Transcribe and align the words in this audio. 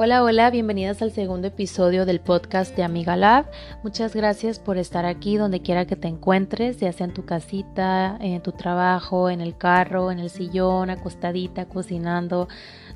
Hola, 0.00 0.22
hola, 0.22 0.48
bienvenidas 0.50 1.02
al 1.02 1.10
segundo 1.10 1.48
episodio 1.48 2.06
del 2.06 2.20
podcast 2.20 2.76
de 2.76 2.84
Amiga 2.84 3.16
Lab. 3.16 3.46
Muchas 3.82 4.14
gracias 4.14 4.60
por 4.60 4.78
estar 4.78 5.04
aquí 5.04 5.36
donde 5.36 5.60
quiera 5.60 5.88
que 5.88 5.96
te 5.96 6.06
encuentres, 6.06 6.78
ya 6.78 6.92
sea 6.92 7.08
en 7.08 7.14
tu 7.14 7.24
casita, 7.24 8.16
en 8.20 8.40
tu 8.40 8.52
trabajo, 8.52 9.28
en 9.28 9.40
el 9.40 9.58
carro, 9.58 10.12
en 10.12 10.20
el 10.20 10.30
sillón, 10.30 10.90
acostadita, 10.90 11.64
cocinando. 11.64 12.46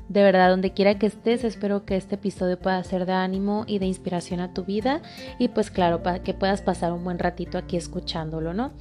De 0.07 0.23
verdad, 0.23 0.49
donde 0.49 0.71
quiera 0.71 0.97
que 0.97 1.07
estés, 1.07 1.43
espero 1.43 1.83
que 1.83 1.97
este 1.97 2.15
episodio 2.15 2.57
pueda 2.57 2.81
ser 2.85 3.05
de 3.05 3.11
ánimo 3.11 3.65
y 3.67 3.79
de 3.79 3.85
inspiración 3.85 4.39
a 4.39 4.53
tu 4.53 4.63
vida 4.63 5.01
y 5.39 5.49
pues 5.49 5.71
claro, 5.71 6.01
que 6.23 6.33
puedas 6.33 6.61
pasar 6.61 6.93
un 6.93 7.03
buen 7.03 7.19
ratito 7.19 7.57
aquí 7.57 7.75
escuchándolo, 7.75 8.53
¿no? 8.53 8.71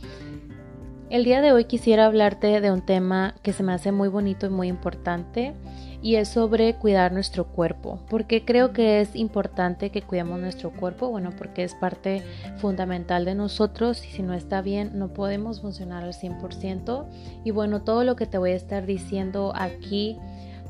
El 1.11 1.25
día 1.25 1.43
de 1.43 1.53
hoy 1.53 1.65
quisiera 1.65 2.07
hablarte 2.07 2.61
de 2.61 2.71
un 2.71 2.81
tema 2.81 3.35
que 3.43 3.53
se 3.53 3.63
me 3.63 3.73
hace 3.73 3.91
muy 3.93 4.09
bonito 4.09 4.47
y 4.47 4.49
muy 4.49 4.69
importante 4.69 5.55
y 6.03 6.17
es 6.17 6.29
sobre 6.29 6.75
cuidar 6.75 7.13
nuestro 7.13 7.47
cuerpo. 7.47 8.01
porque 8.09 8.45
creo 8.45 8.73
que 8.73 9.01
es 9.01 9.15
importante 9.17 9.91
que 9.91 10.03
cuidemos 10.03 10.41
nuestro 10.41 10.71
cuerpo? 10.71 11.09
Bueno, 11.09 11.31
porque 11.37 11.63
es 11.65 11.75
parte 11.75 12.23
fundamental 12.59 13.25
de 13.25 13.35
nosotros 13.35 14.05
y 14.07 14.11
si 14.11 14.23
no 14.23 14.35
está 14.35 14.61
bien 14.61 14.99
no 14.99 15.09
podemos 15.09 15.61
funcionar 15.61 16.03
al 16.03 16.13
100%. 16.13 17.07
Y 17.45 17.51
bueno, 17.53 17.83
todo 17.83 18.05
lo 18.05 18.17
que 18.17 18.27
te 18.27 18.39
voy 18.39 18.51
a 18.51 18.57
estar 18.57 18.85
diciendo 18.87 19.53
aquí 19.55 20.19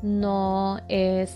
no 0.01 0.79
es 0.87 1.35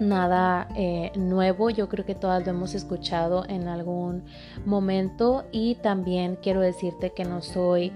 nada 0.00 0.68
eh, 0.76 1.10
nuevo, 1.16 1.70
yo 1.70 1.88
creo 1.88 2.04
que 2.04 2.14
todas 2.14 2.44
lo 2.44 2.50
hemos 2.50 2.74
escuchado 2.74 3.44
en 3.48 3.68
algún 3.68 4.24
momento 4.64 5.44
y 5.50 5.74
también 5.76 6.38
quiero 6.40 6.60
decirte 6.60 7.10
que 7.10 7.24
no 7.24 7.42
soy 7.42 7.92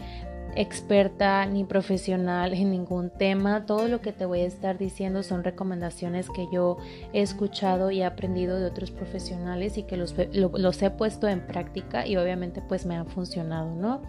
experta 0.55 1.45
ni 1.47 1.65
profesional 1.65 2.53
en 2.53 2.71
ningún 2.71 3.11
tema. 3.11 3.67
Todo 3.67 3.89
lo 3.89 4.01
que 4.01 4.13
te 4.13 4.27
voy 4.27 4.41
a 4.41 4.47
estar 4.47 4.79
diciendo 4.79 5.23
son 5.23 5.45
recomendaciones 5.45 6.29
que 6.31 6.47
yo 6.53 6.79
he 7.13 7.23
escuchado 7.23 7.91
y 7.91 8.01
he 8.01 8.05
aprendido 8.05 8.59
de 8.59 8.67
otros 8.67 8.91
profesionales 8.91 9.79
y 9.79 9.85
que 9.85 9.97
los, 9.97 10.15
los 10.33 10.83
he 10.83 10.91
puesto 10.91 11.29
en 11.29 11.47
práctica 11.47 12.07
y 12.07 12.17
obviamente 12.17 12.63
pues 12.63 12.87
me 12.87 12.97
han 12.97 13.07
funcionado, 13.07 13.75
¿no? 13.75 14.03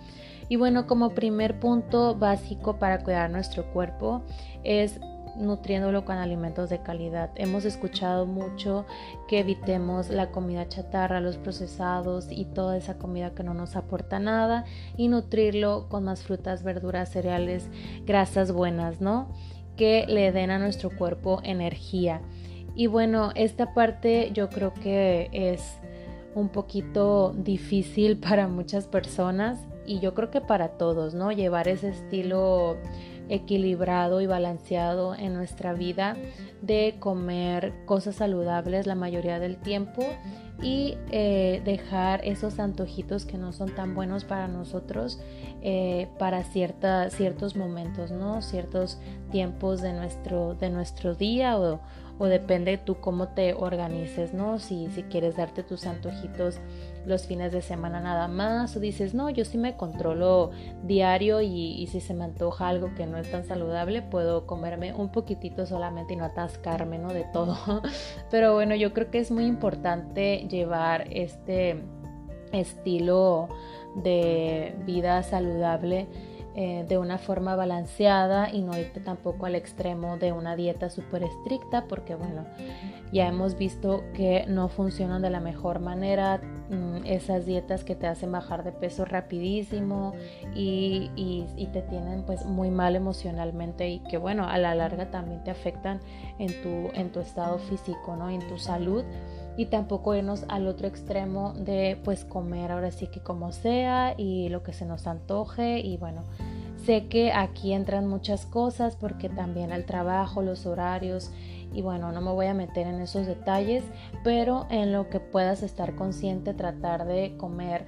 Y 0.50 0.58
bueno, 0.58 0.88
como 0.88 1.16
primer 1.16 1.60
punto 1.60 2.16
básico 2.16 2.78
para 2.78 3.04
cuidar 3.04 3.30
nuestro 3.30 3.66
cuerpo 3.72 4.24
es 4.64 5.00
nutriéndolo 5.36 6.06
con 6.06 6.18
alimentos 6.18 6.70
de 6.70 6.82
calidad. 6.82 7.32
Hemos 7.36 7.66
escuchado 7.66 8.26
mucho 8.26 8.86
que 9.28 9.40
evitemos 9.40 10.10
la 10.10 10.32
comida 10.32 10.68
chatarra, 10.68 11.20
los 11.20 11.38
procesados 11.38 12.28
y 12.30 12.46
toda 12.46 12.78
esa 12.78 12.98
comida 12.98 13.34
que 13.34 13.44
no 13.44 13.54
nos 13.54 13.76
aporta 13.76 14.20
nada 14.20 14.66
y 14.98 15.08
nutrirlo 15.08 15.88
con 15.90 16.04
más 16.04 16.24
frutas, 16.24 16.64
verduras, 16.64 17.10
cereales, 17.10 17.68
grasas 18.06 18.52
buenas, 18.52 19.02
¿no? 19.02 19.30
Que 19.76 20.06
le 20.08 20.32
den 20.32 20.52
a 20.52 20.60
nuestro 20.60 20.90
cuerpo 20.90 21.40
energía. 21.44 22.22
Y 22.76 22.88
bueno, 22.88 23.32
esta 23.36 23.74
parte 23.74 24.32
yo 24.34 24.50
creo 24.50 24.74
que 24.74 25.30
es 25.32 25.78
un 26.36 26.50
poquito 26.50 27.34
difícil 27.36 28.18
para 28.28 28.48
muchas 28.48 28.88
personas 28.88 29.60
y 29.86 30.00
yo 30.00 30.14
creo 30.14 30.32
que 30.32 30.42
para 30.42 30.70
todos, 30.70 31.14
¿no? 31.14 31.32
Llevar 31.32 31.68
ese 31.68 31.90
estilo 31.90 32.78
equilibrado 33.30 34.22
y 34.22 34.28
balanceado 34.28 35.16
en 35.16 35.34
nuestra 35.34 35.74
vida 35.74 36.18
de 36.62 36.96
comer 37.00 37.74
cosas 37.86 38.16
saludables 38.16 38.88
la 38.88 38.96
mayoría 38.96 39.40
del 39.40 39.58
tiempo 39.58 40.04
y 40.62 40.98
eh, 41.12 41.62
dejar 41.66 42.26
esos 42.26 42.60
antojitos 42.60 43.26
que 43.26 43.38
no 43.38 43.52
son 43.52 43.74
tan 43.76 43.96
buenos 43.96 44.24
para 44.24 44.48
nosotros 44.48 45.20
eh, 45.62 46.08
para 46.20 46.44
ciertos 46.44 47.56
momentos, 47.56 48.12
¿no? 48.12 48.42
Ciertos 48.42 49.00
tiempos 49.32 49.82
de 49.82 49.94
nuestro, 49.94 50.56
de 50.56 50.70
nuestro 50.70 51.16
día 51.16 51.58
o, 51.58 51.80
o 52.20 52.26
depende 52.26 52.78
tú 52.78 53.00
cómo 53.00 53.30
te 53.30 53.54
organices, 53.54 54.34
¿no? 54.34 54.60
Si, 54.60 54.90
si 54.92 55.04
quieres 55.04 55.36
darte 55.38 55.64
tus 55.64 55.86
antojitos 55.86 56.60
los 57.06 57.26
fines 57.28 57.52
de 57.52 57.62
semana 57.62 58.00
nada 58.00 58.28
más 58.28 58.76
o 58.76 58.80
dices, 58.80 59.14
no, 59.14 59.30
yo 59.30 59.46
sí 59.46 59.58
me 59.58 59.76
controlo 59.76 60.52
diario 60.84 61.42
y, 61.42 61.88
si 61.92 62.00
se 62.00 62.14
me 62.14 62.24
antoja 62.24 62.68
algo 62.68 62.94
que 62.96 63.06
no 63.06 63.18
es 63.18 63.30
tan 63.32 63.46
saludable, 63.46 64.02
puedo 64.02 64.46
comerme 64.46 64.94
un 64.94 65.12
poquitito 65.12 65.66
solamente 65.66 66.14
y 66.14 66.18
no 66.18 66.26
atascarme, 66.26 66.98
¿no? 66.98 67.14
De 67.14 67.26
todo. 67.34 67.58
Pero 68.32 68.54
bueno, 68.54 68.76
yo 68.76 68.94
creo 68.94 69.12
que 69.12 69.20
es 69.20 69.32
muy 69.32 69.46
importante 69.46 70.48
llevar 70.50 71.08
este 71.12 71.84
estilo 72.52 73.50
de 73.96 74.76
vida 74.86 75.22
saludable 75.24 76.08
eh, 76.56 76.86
de 76.88 76.98
una 77.00 77.18
forma 77.18 77.56
balanceada 77.56 78.52
y 78.52 78.62
no 78.62 78.78
irte 78.78 79.00
tampoco 79.00 79.48
al 79.48 79.56
extremo 79.56 80.18
de 80.18 80.32
una 80.32 80.56
dieta 80.56 80.90
súper 80.90 81.24
estricta 81.24 81.86
porque 81.88 82.14
bueno, 82.14 82.46
ya 83.12 83.28
hemos 83.28 83.58
visto 83.58 84.04
que 84.14 84.46
no 84.48 84.70
funcionan 84.70 85.24
de 85.24 85.32
la 85.32 85.40
mejor 85.40 85.80
manera 85.80 86.42
mm, 86.70 87.06
esas 87.06 87.46
dietas 87.46 87.84
que 87.84 87.96
te 87.96 88.06
hacen 88.06 88.32
bajar 88.32 88.64
de 88.64 88.72
peso 88.72 89.04
rapidísimo 89.04 90.14
y, 90.54 91.10
y, 91.16 91.68
te 91.74 91.82
tienen 91.82 92.24
pues 92.24 92.46
muy 92.46 92.70
mal 92.70 92.96
emocionalmente 92.96 93.90
y 93.90 94.00
que 94.02 94.18
bueno, 94.18 94.48
a 94.48 94.60
la 94.60 94.76
larga 94.76 95.10
también 95.10 95.44
te 95.44 95.50
afectan 95.50 96.02
en 96.38 96.50
tu, 96.62 96.92
en 96.94 97.12
tu 97.12 97.20
estado 97.20 97.58
físico, 97.58 98.16
¿no? 98.16 98.30
En 98.30 98.48
tu 98.48 98.60
salud 98.60 99.04
y 99.58 99.68
tampoco 99.68 100.16
irnos 100.16 100.46
al 100.48 100.68
otro 100.68 100.88
extremo 100.88 101.54
de 101.54 102.00
pues 102.04 102.26
comer 102.26 102.72
ahora 102.72 102.92
sí 102.92 103.08
que 103.08 103.20
como 103.20 103.52
sea 103.52 104.16
y 104.18 104.50
lo 104.50 104.64
que 104.64 104.74
se 104.74 104.86
nos 104.86 105.08
antoje. 105.08 105.80
Y 105.80 105.98
bueno 105.98 106.24
sé 106.86 107.08
que 107.08 107.32
aquí 107.32 107.74
entran 107.74 108.08
muchas 108.08 108.46
cosas 108.46 108.96
porque 108.96 109.30
también 109.30 109.72
el 109.72 109.86
trabajo 109.86 110.42
los 110.42 110.66
horarios 110.66 111.32
y 111.74 111.82
bueno 111.82 112.12
no 112.12 112.22
me 112.22 112.32
voy 112.32 112.48
a 112.48 112.54
meter 112.54 112.88
en 112.88 113.00
esos 113.00 113.26
detalles 113.26 113.84
pero 114.24 114.68
en 114.70 114.92
lo 114.92 115.10
que 115.10 115.20
puedas 115.20 115.64
estar 115.64 115.96
consciente 115.96 116.54
tratar 116.54 117.06
de 117.06 117.36
comer 117.38 117.86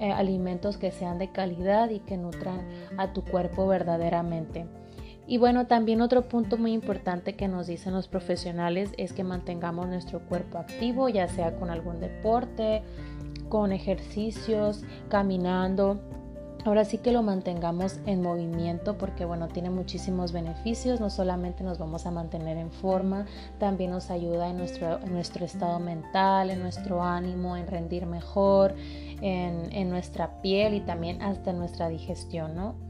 eh, 0.00 0.12
alimentos 0.12 0.78
que 0.78 0.90
sean 0.90 1.18
de 1.18 1.30
calidad 1.30 1.90
y 1.90 2.00
que 2.00 2.16
nutran 2.16 2.66
a 2.96 3.12
tu 3.12 3.22
cuerpo 3.24 3.66
verdaderamente 3.66 4.66
y 5.28 5.36
bueno, 5.36 5.66
también 5.66 6.00
otro 6.00 6.22
punto 6.22 6.56
muy 6.56 6.72
importante 6.72 7.36
que 7.36 7.48
nos 7.48 7.66
dicen 7.66 7.92
los 7.92 8.08
profesionales 8.08 8.92
es 8.96 9.12
que 9.12 9.24
mantengamos 9.24 9.86
nuestro 9.86 10.20
cuerpo 10.20 10.56
activo, 10.56 11.10
ya 11.10 11.28
sea 11.28 11.54
con 11.56 11.68
algún 11.68 12.00
deporte, 12.00 12.82
con 13.50 13.72
ejercicios, 13.72 14.84
caminando. 15.10 16.00
Ahora 16.64 16.86
sí 16.86 16.96
que 16.96 17.12
lo 17.12 17.22
mantengamos 17.22 18.00
en 18.06 18.22
movimiento 18.22 18.96
porque 18.96 19.26
bueno, 19.26 19.48
tiene 19.48 19.68
muchísimos 19.68 20.32
beneficios, 20.32 20.98
no 20.98 21.10
solamente 21.10 21.62
nos 21.62 21.78
vamos 21.78 22.06
a 22.06 22.10
mantener 22.10 22.56
en 22.56 22.70
forma, 22.70 23.26
también 23.58 23.90
nos 23.90 24.10
ayuda 24.10 24.48
en 24.48 24.56
nuestro, 24.56 24.98
nuestro 25.00 25.44
estado 25.44 25.78
mental, 25.78 26.48
en 26.48 26.60
nuestro 26.60 27.02
ánimo, 27.02 27.54
en 27.54 27.66
rendir 27.66 28.06
mejor, 28.06 28.74
en, 29.20 29.70
en 29.72 29.90
nuestra 29.90 30.40
piel 30.40 30.72
y 30.72 30.80
también 30.80 31.20
hasta 31.20 31.50
en 31.50 31.58
nuestra 31.58 31.90
digestión, 31.90 32.56
¿no? 32.56 32.87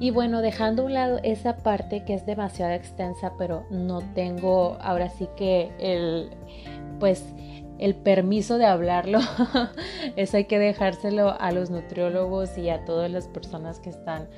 Y 0.00 0.10
bueno, 0.10 0.40
dejando 0.42 0.82
a 0.82 0.86
un 0.86 0.94
lado 0.94 1.20
esa 1.22 1.56
parte 1.56 2.04
que 2.04 2.14
es 2.14 2.24
demasiado 2.24 2.72
extensa, 2.72 3.32
pero 3.36 3.64
no 3.70 4.00
tengo 4.14 4.76
ahora 4.80 5.08
sí 5.08 5.28
que 5.36 5.72
el, 5.78 6.30
pues, 7.00 7.24
el 7.78 7.94
permiso 7.94 8.58
de 8.58 8.66
hablarlo, 8.66 9.20
eso 10.16 10.36
hay 10.36 10.44
que 10.44 10.58
dejárselo 10.58 11.40
a 11.40 11.52
los 11.52 11.70
nutriólogos 11.70 12.58
y 12.58 12.70
a 12.70 12.84
todas 12.84 13.10
las 13.10 13.28
personas 13.28 13.78
que 13.78 13.90
están 13.90 14.28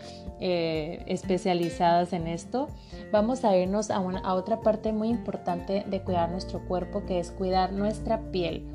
eh, 0.41 1.03
especializadas 1.07 2.13
en 2.13 2.27
esto. 2.27 2.69
Vamos 3.13 3.45
a 3.45 3.57
irnos 3.57 3.91
a, 3.91 3.97
a 3.97 4.35
otra 4.35 4.61
parte 4.61 4.93
muy 4.93 5.09
importante 5.09 5.85
de 5.87 6.03
cuidar 6.03 6.31
nuestro 6.31 6.61
cuerpo, 6.67 7.05
que 7.07 7.19
es 7.19 7.31
cuidar 7.31 7.73
nuestra 7.73 8.21
piel 8.31 8.67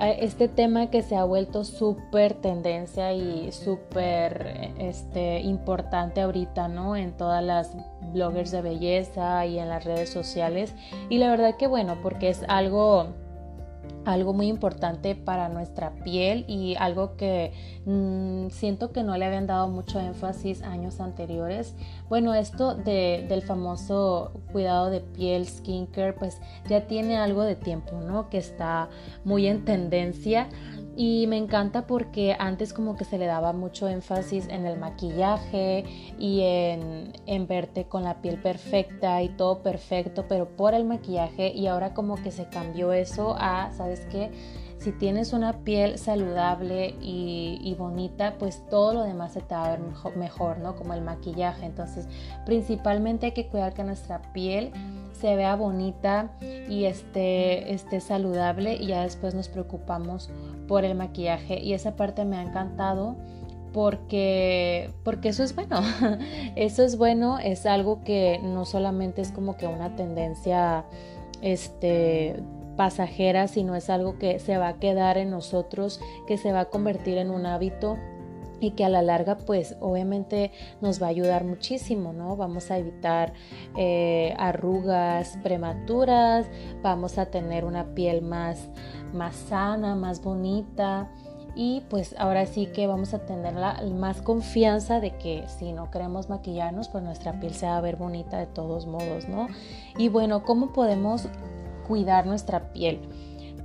este 0.00 0.48
tema 0.48 0.90
que 0.90 1.02
se 1.02 1.16
ha 1.16 1.24
vuelto 1.24 1.64
súper 1.64 2.34
tendencia 2.34 3.12
y 3.12 3.50
súper 3.52 4.72
este, 4.78 5.40
importante 5.40 6.20
ahorita, 6.20 6.68
¿no? 6.68 6.96
En 6.96 7.16
todas 7.16 7.42
las 7.42 7.76
bloggers 8.12 8.50
de 8.50 8.62
belleza 8.62 9.44
y 9.46 9.58
en 9.58 9.68
las 9.68 9.84
redes 9.84 10.10
sociales. 10.10 10.74
Y 11.08 11.18
la 11.18 11.30
verdad 11.30 11.56
que 11.56 11.66
bueno, 11.66 11.98
porque 12.02 12.28
es 12.28 12.44
algo 12.48 13.08
algo 14.04 14.32
muy 14.32 14.48
importante 14.48 15.14
para 15.14 15.48
nuestra 15.48 15.92
piel 16.02 16.44
y 16.48 16.76
algo 16.76 17.16
que 17.16 17.52
mm, 17.84 18.48
siento 18.50 18.92
que 18.92 19.02
no 19.02 19.16
le 19.16 19.24
habían 19.24 19.46
dado 19.46 19.68
mucho 19.68 20.00
énfasis 20.00 20.62
años 20.62 21.00
anteriores. 21.00 21.74
Bueno, 22.08 22.34
esto 22.34 22.74
de, 22.74 23.26
del 23.28 23.42
famoso 23.42 24.32
cuidado 24.52 24.90
de 24.90 25.00
piel, 25.00 25.46
skincare, 25.46 26.12
pues 26.12 26.38
ya 26.68 26.86
tiene 26.86 27.16
algo 27.16 27.42
de 27.42 27.56
tiempo, 27.56 28.00
¿no? 28.00 28.30
Que 28.30 28.38
está 28.38 28.88
muy 29.24 29.46
en 29.46 29.64
tendencia. 29.64 30.48
Y 31.00 31.28
me 31.28 31.36
encanta 31.36 31.86
porque 31.86 32.34
antes 32.40 32.72
como 32.72 32.96
que 32.96 33.04
se 33.04 33.18
le 33.18 33.26
daba 33.26 33.52
mucho 33.52 33.86
énfasis 33.88 34.48
en 34.48 34.66
el 34.66 34.80
maquillaje 34.80 35.84
y 36.18 36.40
en, 36.40 37.12
en, 37.26 37.46
verte 37.46 37.84
con 37.84 38.02
la 38.02 38.20
piel 38.20 38.42
perfecta 38.42 39.22
y 39.22 39.28
todo 39.28 39.62
perfecto, 39.62 40.24
pero 40.28 40.56
por 40.56 40.74
el 40.74 40.84
maquillaje 40.84 41.52
y 41.54 41.68
ahora 41.68 41.94
como 41.94 42.16
que 42.16 42.32
se 42.32 42.48
cambió 42.48 42.92
eso 42.92 43.36
a, 43.38 43.70
¿sabes 43.76 44.00
qué? 44.10 44.32
Si 44.78 44.92
tienes 44.92 45.32
una 45.32 45.64
piel 45.64 45.98
saludable 45.98 46.94
y, 47.00 47.74
bonita, 47.76 48.34
pues 48.38 48.64
todo 48.68 48.94
lo 48.94 49.02
demás 49.02 49.32
se 49.32 49.40
te 49.40 49.54
va 49.54 49.66
a 49.66 49.76
ver 49.76 49.80
mejor, 50.16 50.58
¿no? 50.58 50.76
Como 50.76 50.94
el 50.94 51.02
maquillaje. 51.02 51.66
Entonces, 51.66 52.06
principalmente 52.46 53.26
hay 53.26 53.32
que 53.32 53.48
cuidar 53.48 53.74
que 53.74 53.82
nuestra 53.82 54.22
piel 54.32 54.72
se 55.12 55.34
vea 55.34 55.56
bonita 55.56 56.30
y 56.68 56.84
esté, 56.84 57.72
esté 57.74 58.00
saludable 58.00 58.76
y 58.76 58.86
ya 58.86 59.02
después 59.02 59.34
nos 59.34 59.48
preocupamos 59.48 60.30
por 60.68 60.84
el 60.84 60.94
maquillaje 60.94 61.60
y 61.60 61.72
esa 61.72 61.96
parte 61.96 62.24
me 62.24 62.36
ha 62.36 62.42
encantado 62.42 63.16
porque, 63.72 64.90
porque 65.02 65.30
eso 65.30 65.42
es 65.42 65.54
bueno, 65.54 65.80
eso 66.56 66.84
es 66.84 66.96
bueno, 66.96 67.38
es 67.38 67.66
algo 67.66 68.02
que 68.04 68.40
no 68.42 68.64
solamente 68.64 69.20
es 69.20 69.32
como 69.32 69.56
que 69.56 69.66
una 69.66 69.96
tendencia 69.96 70.84
este, 71.42 72.36
pasajera, 72.76 73.48
sino 73.48 73.74
es 73.74 73.90
algo 73.90 74.18
que 74.18 74.38
se 74.38 74.56
va 74.56 74.68
a 74.68 74.78
quedar 74.78 75.18
en 75.18 75.30
nosotros, 75.30 76.00
que 76.26 76.38
se 76.38 76.52
va 76.52 76.60
a 76.60 76.64
convertir 76.66 77.18
en 77.18 77.30
un 77.30 77.46
hábito 77.46 77.96
y 78.60 78.72
que 78.72 78.84
a 78.84 78.88
la 78.88 79.02
larga 79.02 79.38
pues 79.38 79.76
obviamente 79.80 80.52
nos 80.80 81.00
va 81.02 81.06
a 81.06 81.10
ayudar 81.10 81.44
muchísimo, 81.44 82.12
¿no? 82.12 82.36
Vamos 82.36 82.70
a 82.70 82.78
evitar 82.78 83.32
eh, 83.76 84.34
arrugas 84.38 85.38
prematuras, 85.42 86.46
vamos 86.82 87.18
a 87.18 87.26
tener 87.26 87.64
una 87.64 87.94
piel 87.94 88.22
más, 88.22 88.68
más 89.12 89.34
sana, 89.34 89.94
más 89.94 90.22
bonita 90.22 91.10
y 91.54 91.82
pues 91.90 92.14
ahora 92.18 92.46
sí 92.46 92.66
que 92.66 92.86
vamos 92.86 93.14
a 93.14 93.26
tener 93.26 93.54
la, 93.54 93.82
más 93.92 94.22
confianza 94.22 95.00
de 95.00 95.16
que 95.16 95.44
si 95.48 95.72
no 95.72 95.90
queremos 95.90 96.28
maquillarnos 96.28 96.88
pues 96.88 97.02
nuestra 97.02 97.40
piel 97.40 97.52
se 97.54 97.66
va 97.66 97.78
a 97.78 97.80
ver 97.80 97.96
bonita 97.96 98.38
de 98.38 98.46
todos 98.46 98.86
modos, 98.86 99.28
¿no? 99.28 99.48
Y 99.96 100.08
bueno, 100.08 100.44
¿cómo 100.44 100.72
podemos 100.72 101.28
cuidar 101.86 102.26
nuestra 102.26 102.72
piel? 102.72 103.00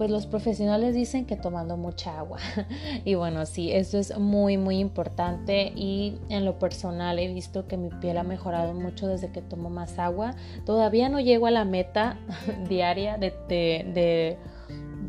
Pues 0.03 0.11
los 0.11 0.25
profesionales 0.25 0.95
dicen 0.95 1.25
que 1.25 1.37
tomando 1.37 1.77
mucha 1.77 2.19
agua. 2.19 2.37
y 3.05 3.15
bueno, 3.15 3.45
sí, 3.45 3.71
eso 3.71 3.97
es 3.97 4.19
muy, 4.19 4.57
muy 4.57 4.79
importante 4.79 5.71
y 5.77 6.19
en 6.27 6.43
lo 6.43 6.59
personal 6.59 7.19
he 7.19 7.33
visto 7.33 7.69
que 7.69 7.77
mi 7.77 7.87
piel 7.87 8.17
ha 8.17 8.23
mejorado 8.23 8.73
mucho 8.73 9.07
desde 9.07 9.31
que 9.31 9.41
tomo 9.41 9.69
más 9.69 9.99
agua. 9.99 10.35
Todavía 10.65 11.07
no 11.07 11.21
llego 11.21 11.47
a 11.47 11.51
la 11.51 11.63
meta 11.63 12.17
diaria 12.67 13.17
de, 13.17 13.33
de, 13.47 14.37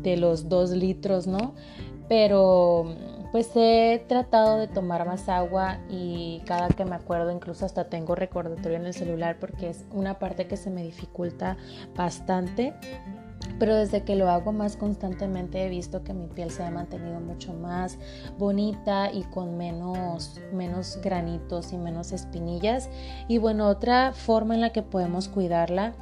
de, 0.01 0.15
los 0.15 0.47
dos 0.47 0.71
litros, 0.71 1.27
¿no? 1.27 1.55
Pero 2.07 2.95
pues 3.33 3.51
he 3.53 4.01
tratado 4.07 4.59
de 4.59 4.69
tomar 4.69 5.05
más 5.05 5.27
agua 5.27 5.79
y 5.89 6.41
cada 6.45 6.69
que 6.69 6.85
me 6.85 6.95
acuerdo 6.95 7.31
incluso 7.31 7.65
hasta 7.65 7.89
tengo 7.89 8.15
recordatorio 8.15 8.77
en 8.77 8.85
el 8.85 8.93
celular 8.93 9.39
porque 9.41 9.71
es 9.71 9.83
una 9.91 10.19
parte 10.19 10.47
que 10.47 10.55
se 10.55 10.69
me 10.69 10.83
dificulta 10.83 11.57
bastante 11.97 12.73
pero 13.59 13.75
desde 13.75 14.03
que 14.03 14.15
lo 14.15 14.29
hago 14.29 14.51
más 14.51 14.77
constantemente 14.77 15.65
he 15.65 15.69
visto 15.69 16.03
que 16.03 16.13
mi 16.13 16.27
piel 16.27 16.51
se 16.51 16.63
ha 16.63 16.71
mantenido 16.71 17.19
mucho 17.19 17.53
más 17.53 17.97
bonita 18.37 19.11
y 19.11 19.23
con 19.23 19.57
menos, 19.57 20.39
menos 20.53 20.99
granitos 21.01 21.73
y 21.73 21.77
menos 21.77 22.11
espinillas. 22.11 22.89
Y 23.27 23.37
bueno, 23.37 23.67
otra 23.67 24.13
forma 24.13 24.55
en 24.55 24.61
la 24.61 24.71
que 24.71 24.81
podemos 24.81 25.27
cuidarla 25.27 25.93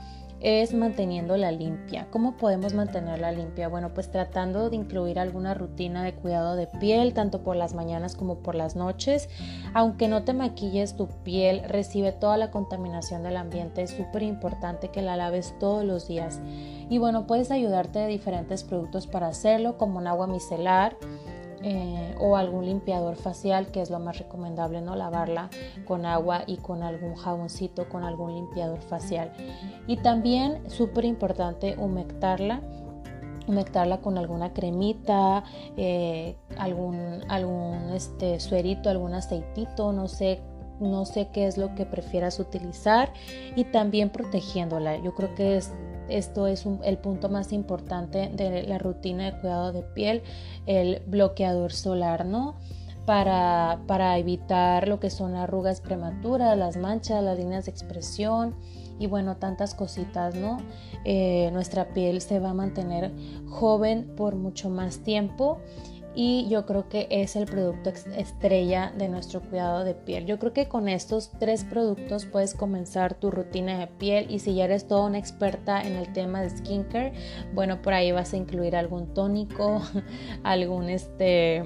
es 0.44 0.74
manteniéndola 0.74 1.52
limpia. 1.52 2.08
¿Cómo 2.12 2.36
podemos 2.36 2.74
mantenerla 2.74 3.32
limpia? 3.32 3.70
Bueno, 3.70 3.94
pues 3.94 4.12
tratando 4.12 4.70
de 4.70 4.76
incluir 4.76 5.18
alguna 5.18 5.54
rutina 5.54 6.04
de 6.04 6.14
cuidado 6.14 6.58
de 6.58 6.68
piel, 6.68 7.14
tanto 7.14 7.44
por 7.44 7.56
las 7.56 7.74
mañanas 7.74 8.18
como 8.18 8.40
por 8.40 8.54
las 8.54 8.76
noches. 8.76 9.30
Aunque 9.74 10.10
no 10.10 10.24
te 10.24 10.34
maquilles, 10.34 10.98
tu 10.98 11.08
piel 11.08 11.64
recibe 11.68 12.12
toda 12.12 12.36
la 12.36 12.52
contaminación 12.52 13.24
del 13.24 13.38
ambiente. 13.38 13.84
Es 13.84 13.92
súper 13.92 14.24
importante 14.24 14.90
que 14.90 15.02
la 15.02 15.16
laves 15.16 15.56
todos 15.60 15.86
los 15.86 16.10
días. 16.10 16.42
Y 16.90 16.98
bueno, 16.98 17.26
puedes 17.26 17.50
ayudarte 17.50 18.00
de 18.00 18.08
diferentes 18.08 18.66
productos 18.66 19.08
para 19.08 19.28
hacerlo, 19.28 19.78
como 19.78 20.00
un 20.00 20.08
agua 20.08 20.28
micelar 20.28 20.98
eh, 21.64 22.16
o 22.20 22.36
algún 22.36 22.66
limpiador 22.66 23.16
facial, 23.16 23.68
que 23.72 23.82
es 23.82 23.90
lo 23.90 24.00
más 24.00 24.20
recomendable, 24.20 24.82
¿no? 24.82 24.96
Lavarla 24.96 25.50
con 25.86 26.06
agua 26.06 26.44
y 26.46 26.58
con 26.58 26.84
algún 26.84 27.16
jaboncito, 27.16 27.88
con 27.88 28.04
algún 28.04 28.36
limpiador 28.36 28.82
facial. 28.82 29.32
Y 29.88 29.98
también, 29.98 30.70
súper 30.70 31.06
importante, 31.06 31.76
humectarla 31.78 32.62
humectarla 33.48 34.00
con 34.00 34.18
alguna 34.18 34.54
cremita, 34.54 35.44
eh, 35.76 36.38
algún, 36.58 37.22
algún 37.30 37.92
este, 37.94 38.40
suerito, 38.40 38.90
algún 38.90 39.14
aceitito, 39.14 39.92
no 39.92 40.08
sé, 40.08 40.42
no 40.80 41.06
sé 41.06 41.30
qué 41.34 41.48
es 41.48 41.58
lo 41.58 41.76
que 41.76 41.86
prefieras 41.86 42.40
utilizar 42.40 43.12
y 43.56 43.66
también 43.66 44.10
protegiéndola. 44.10 44.98
Yo 44.98 45.14
creo 45.14 45.36
que 45.36 45.58
es 45.58 45.74
esto 46.18 46.48
es 46.48 46.66
el 46.84 46.98
punto 46.98 47.30
más 47.30 47.52
importante 47.52 48.30
de 48.34 48.64
la 48.64 48.78
rutina 48.78 49.26
de 49.26 49.40
cuidado 49.40 49.72
de 49.72 49.82
piel, 49.82 50.22
el 50.66 51.02
bloqueador 51.08 51.74
solar, 51.74 52.26
¿no? 52.26 52.56
Para, 53.06 53.82
para 53.86 54.18
evitar 54.18 54.88
lo 54.88 55.00
que 55.00 55.10
son 55.10 55.36
arrugas 55.36 55.82
prematuras, 55.82 56.58
las 56.58 56.78
manchas, 56.78 57.22
las 57.22 57.38
líneas 57.38 57.66
de 57.66 57.72
expresión 57.72 58.56
y 59.00 59.08
bueno, 59.08 59.36
tantas 59.38 59.76
cositas, 59.76 60.36
¿no? 60.36 60.60
Eh, 61.04 61.50
nuestra 61.52 61.90
piel 61.90 62.22
se 62.22 62.40
va 62.40 62.52
a 62.52 62.54
mantener 62.54 63.12
joven 63.50 64.14
por 64.16 64.36
mucho 64.36 64.70
más 64.70 65.00
tiempo 65.00 65.58
y 66.16 66.48
yo 66.48 66.66
creo 66.66 66.90
que 66.90 67.08
es 67.10 67.36
el 67.36 67.46
producto 67.46 67.90
estrella 68.16 68.94
de 68.98 69.10
nuestro 69.10 69.42
cuidado 69.42 69.84
de 69.84 69.96
piel. 69.96 70.26
Yo 70.26 70.38
creo 70.38 70.54
que 70.54 70.68
con 70.68 70.88
estos 70.88 71.32
tres 71.40 71.64
productos 71.64 72.26
puedes 72.26 72.54
comenzar 72.54 73.16
tu 73.16 73.32
rutina 73.32 73.80
de 73.80 73.88
piel 73.88 74.30
y 74.30 74.40
si 74.40 74.54
ya 74.56 74.66
eres 74.66 74.88
toda 74.88 75.08
una 75.08 75.18
experta 75.18 75.82
en 75.82 75.94
el 75.96 76.14
tema 76.14 76.42
de 76.42 76.52
skincare, 76.52 77.14
bueno, 77.54 77.82
por 77.82 77.94
ahí 77.94 78.12
vas 78.12 78.34
a 78.34 78.38
incluir 78.38 78.76
algún 78.76 79.14
tónico, 79.14 79.82
algún 80.44 80.90
este 80.90 81.64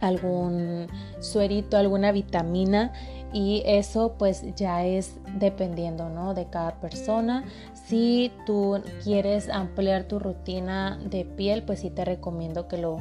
algún 0.00 0.86
suerito, 1.20 1.78
alguna 1.78 2.12
vitamina 2.12 2.92
y 3.34 3.62
eso 3.66 4.14
pues 4.16 4.54
ya 4.54 4.86
es 4.86 5.16
dependiendo 5.38 6.08
¿no? 6.08 6.34
de 6.34 6.46
cada 6.46 6.76
persona. 6.76 7.44
Si 7.74 8.30
tú 8.46 8.80
quieres 9.02 9.50
ampliar 9.50 10.04
tu 10.04 10.20
rutina 10.20 10.98
de 11.04 11.24
piel, 11.24 11.64
pues 11.64 11.80
sí 11.80 11.90
te 11.90 12.04
recomiendo 12.04 12.68
que 12.68 12.78
lo 12.78 12.98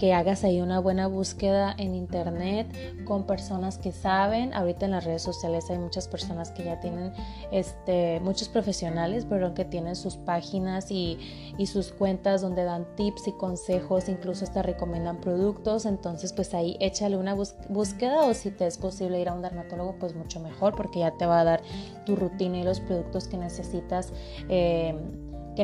que 0.00 0.14
hagas 0.14 0.44
ahí 0.44 0.62
una 0.62 0.80
buena 0.80 1.08
búsqueda 1.08 1.74
en 1.76 1.94
internet 1.94 3.04
con 3.04 3.26
personas 3.26 3.76
que 3.76 3.92
saben. 3.92 4.54
Ahorita 4.54 4.86
en 4.86 4.92
las 4.92 5.04
redes 5.04 5.20
sociales 5.20 5.68
hay 5.68 5.76
muchas 5.76 6.08
personas 6.08 6.52
que 6.52 6.64
ya 6.64 6.80
tienen, 6.80 7.12
este, 7.52 8.18
muchos 8.20 8.48
profesionales, 8.48 9.26
pero 9.28 9.52
que 9.52 9.66
tienen 9.66 9.96
sus 9.96 10.16
páginas 10.16 10.90
y, 10.90 11.18
y 11.58 11.66
sus 11.66 11.92
cuentas 11.92 12.40
donde 12.40 12.64
dan 12.64 12.86
tips 12.96 13.28
y 13.28 13.32
consejos, 13.32 14.08
incluso 14.08 14.44
hasta 14.44 14.62
recomiendan 14.62 15.20
productos. 15.20 15.84
Entonces, 15.84 16.32
pues 16.32 16.54
ahí 16.54 16.78
échale 16.80 17.18
una 17.18 17.34
búsqueda 17.68 18.24
o 18.24 18.32
si 18.32 18.50
te 18.50 18.66
es 18.66 18.78
posible 18.78 19.20
ir 19.20 19.28
a 19.28 19.34
un 19.34 19.42
dermatólogo, 19.42 19.96
pues 19.98 20.14
mucho 20.14 20.40
mejor 20.40 20.74
porque 20.74 21.00
ya 21.00 21.10
te 21.18 21.26
va 21.26 21.40
a 21.40 21.44
dar 21.44 21.62
tu 22.06 22.16
rutina 22.16 22.56
y 22.56 22.62
los 22.62 22.80
productos 22.80 23.28
que 23.28 23.36
necesitas. 23.36 24.14
Eh, 24.48 24.94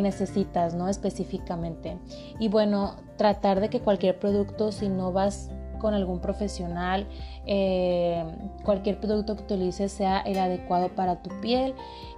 necesitas, 0.01 0.75
¿no? 0.75 0.89
Específicamente. 0.89 1.99
Y 2.39 2.49
bueno, 2.49 2.97
tratar 3.17 3.61
de 3.61 3.71
que 3.71 3.81
cualquier 3.81 4.19
producto, 4.19 4.73
si 4.73 4.89
no 4.89 5.13
vas 5.13 5.51
con 5.79 5.95
algún 5.95 6.21
profesional, 6.21 7.07
eh, 7.47 8.25
cualquier 8.65 8.99
producto 9.01 9.37
que 9.37 9.43
utilices 9.43 9.93
sea 9.93 10.21
el 10.21 10.39
adecuado 10.39 10.89
para 10.89 11.23
tu 11.23 11.31
piel. 11.41 11.75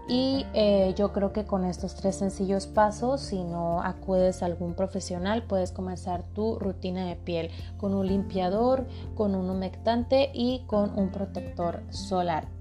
Y 0.09 0.47
eh, 0.55 0.95
yo 0.97 1.13
creo 1.13 1.35
que 1.35 1.45
con 1.45 1.65
estos 1.67 1.95
tres 1.95 2.17
sencillos 2.17 2.67
pasos, 2.67 3.21
si 3.21 3.45
no 3.45 3.83
acudes 3.83 4.43
a 4.43 4.47
algún 4.47 4.75
profesional, 4.75 5.43
puedes 5.43 5.71
comenzar 5.71 6.23
tu 6.33 6.59
rutina 6.59 7.05
de 7.05 7.17
piel 7.17 7.51
con 7.77 7.93
un 7.93 8.07
limpiador, 8.07 8.87
con 9.15 9.35
un 9.35 9.51
humectante 9.51 10.31
y 10.33 10.63
con 10.67 10.99
un 10.99 11.11
protector 11.11 11.83
solar. 11.91 12.58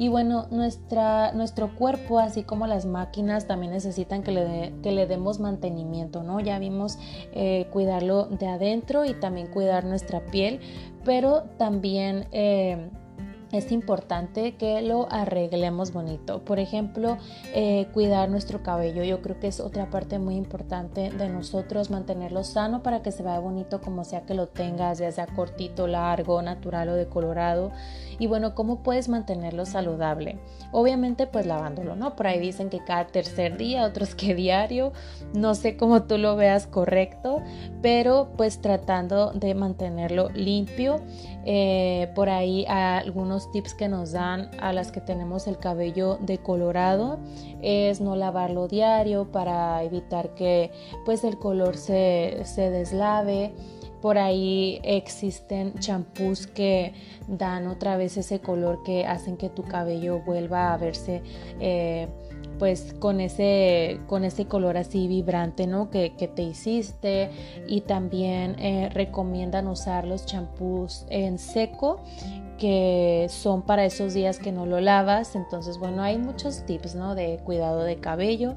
Y 0.00 0.08
bueno, 0.08 0.46
nuestra, 0.50 1.32
nuestro 1.32 1.76
cuerpo, 1.76 2.20
así 2.20 2.42
como 2.42 2.66
las 2.66 2.86
máquinas, 2.86 3.46
también 3.46 3.74
necesitan 3.74 4.22
que 4.22 4.30
le, 4.30 4.72
que 4.82 4.92
le 4.92 5.06
demos 5.06 5.40
mantenimiento, 5.40 6.22
¿no? 6.22 6.40
Ya 6.40 6.58
vimos 6.58 6.98
eh, 7.34 7.66
cuidarlo 7.70 8.24
de 8.24 8.46
adentro 8.46 9.04
y 9.04 9.12
también 9.12 9.48
cuidar 9.48 9.84
nuestra 9.84 10.24
piel, 10.24 10.60
pero 11.04 11.42
también... 11.58 12.28
Eh, 12.32 12.88
es 13.52 13.72
importante 13.72 14.56
que 14.56 14.80
lo 14.82 15.10
arreglemos 15.10 15.92
bonito. 15.92 16.44
Por 16.44 16.58
ejemplo, 16.60 17.18
eh, 17.54 17.88
cuidar 17.92 18.28
nuestro 18.28 18.62
cabello. 18.62 19.02
Yo 19.02 19.22
creo 19.22 19.40
que 19.40 19.48
es 19.48 19.60
otra 19.60 19.90
parte 19.90 20.18
muy 20.18 20.36
importante 20.36 21.10
de 21.10 21.28
nosotros, 21.28 21.90
mantenerlo 21.90 22.44
sano 22.44 22.82
para 22.82 23.02
que 23.02 23.12
se 23.12 23.22
vea 23.22 23.38
bonito 23.40 23.80
como 23.80 24.04
sea 24.04 24.22
que 24.22 24.34
lo 24.34 24.46
tengas, 24.46 24.98
ya 24.98 25.10
sea 25.10 25.26
cortito, 25.26 25.86
largo, 25.86 26.42
natural 26.42 26.90
o 26.90 26.94
decolorado. 26.94 27.72
Y 28.18 28.26
bueno, 28.26 28.54
¿cómo 28.54 28.82
puedes 28.82 29.08
mantenerlo 29.08 29.66
saludable? 29.66 30.38
Obviamente 30.72 31.26
pues 31.26 31.46
lavándolo, 31.46 31.96
¿no? 31.96 32.16
Por 32.16 32.26
ahí 32.26 32.38
dicen 32.38 32.68
que 32.68 32.84
cada 32.84 33.06
tercer 33.06 33.56
día, 33.56 33.84
otros 33.84 34.14
que 34.14 34.34
diario. 34.34 34.92
No 35.32 35.54
sé 35.54 35.76
cómo 35.76 36.02
tú 36.02 36.18
lo 36.18 36.36
veas 36.36 36.66
correcto, 36.66 37.42
pero 37.82 38.28
pues 38.36 38.60
tratando 38.60 39.32
de 39.32 39.54
mantenerlo 39.54 40.28
limpio. 40.30 41.00
Eh, 41.46 42.12
por 42.14 42.28
ahí 42.28 42.66
algunos 42.66 43.39
tips 43.52 43.74
que 43.74 43.88
nos 43.88 44.12
dan 44.12 44.50
a 44.60 44.72
las 44.72 44.92
que 44.92 45.00
tenemos 45.00 45.46
el 45.46 45.58
cabello 45.58 46.18
decolorado 46.20 47.18
es 47.62 48.00
no 48.00 48.16
lavarlo 48.16 48.68
diario 48.68 49.30
para 49.30 49.82
evitar 49.82 50.34
que 50.34 50.70
pues 51.04 51.24
el 51.24 51.38
color 51.38 51.76
se, 51.76 52.44
deslave. 52.56 53.52
Por 54.00 54.16
ahí 54.16 54.80
existen 54.82 55.74
champús 55.78 56.46
que 56.46 56.94
dan 57.28 57.66
otra 57.66 57.96
vez 57.98 58.16
ese 58.16 58.40
color 58.40 58.82
que 58.82 59.06
hacen 59.06 59.36
que 59.36 59.50
tu 59.50 59.62
cabello 59.62 60.20
vuelva 60.20 60.72
a 60.72 60.78
verse 60.78 61.22
eh, 61.60 62.08
pues 62.60 62.94
con 62.98 63.20
ese, 63.20 64.00
con 64.06 64.22
ese 64.22 64.44
color 64.44 64.76
así 64.76 65.08
vibrante, 65.08 65.66
¿no? 65.66 65.88
Que, 65.88 66.12
que 66.14 66.28
te 66.28 66.42
hiciste 66.42 67.30
y 67.66 67.80
también 67.80 68.54
eh, 68.60 68.90
recomiendan 68.92 69.66
usar 69.66 70.06
los 70.06 70.26
champús 70.26 71.06
en 71.08 71.38
seco 71.38 72.00
que 72.60 73.26
son 73.30 73.62
para 73.62 73.86
esos 73.86 74.12
días 74.12 74.38
que 74.38 74.52
no 74.52 74.66
lo 74.66 74.80
lavas. 74.80 75.34
Entonces, 75.34 75.78
bueno, 75.78 76.02
hay 76.02 76.18
muchos 76.18 76.64
tips, 76.66 76.94
¿no? 76.94 77.16
De 77.16 77.40
cuidado 77.42 77.82
de 77.82 77.96
cabello. 77.96 78.54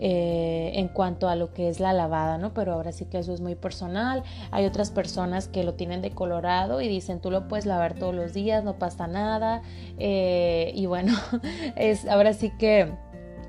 Eh, 0.00 0.72
en 0.74 0.88
cuanto 0.88 1.28
a 1.28 1.36
lo 1.36 1.54
que 1.54 1.68
es 1.68 1.78
la 1.78 1.92
lavada, 1.92 2.36
¿no? 2.36 2.52
Pero 2.52 2.72
ahora 2.72 2.90
sí 2.90 3.04
que 3.04 3.18
eso 3.18 3.32
es 3.32 3.40
muy 3.40 3.54
personal. 3.54 4.24
Hay 4.50 4.66
otras 4.66 4.90
personas 4.90 5.46
que 5.46 5.62
lo 5.62 5.74
tienen 5.74 6.02
decolorado 6.02 6.80
y 6.80 6.88
dicen 6.88 7.20
tú 7.20 7.30
lo 7.30 7.46
puedes 7.46 7.64
lavar 7.64 7.94
todos 7.94 8.12
los 8.12 8.34
días, 8.34 8.64
no 8.64 8.76
pasa 8.76 9.06
nada. 9.06 9.62
Eh, 9.98 10.72
y 10.74 10.86
bueno, 10.86 11.14
es 11.76 12.08
ahora 12.08 12.32
sí 12.32 12.50
que 12.58 12.92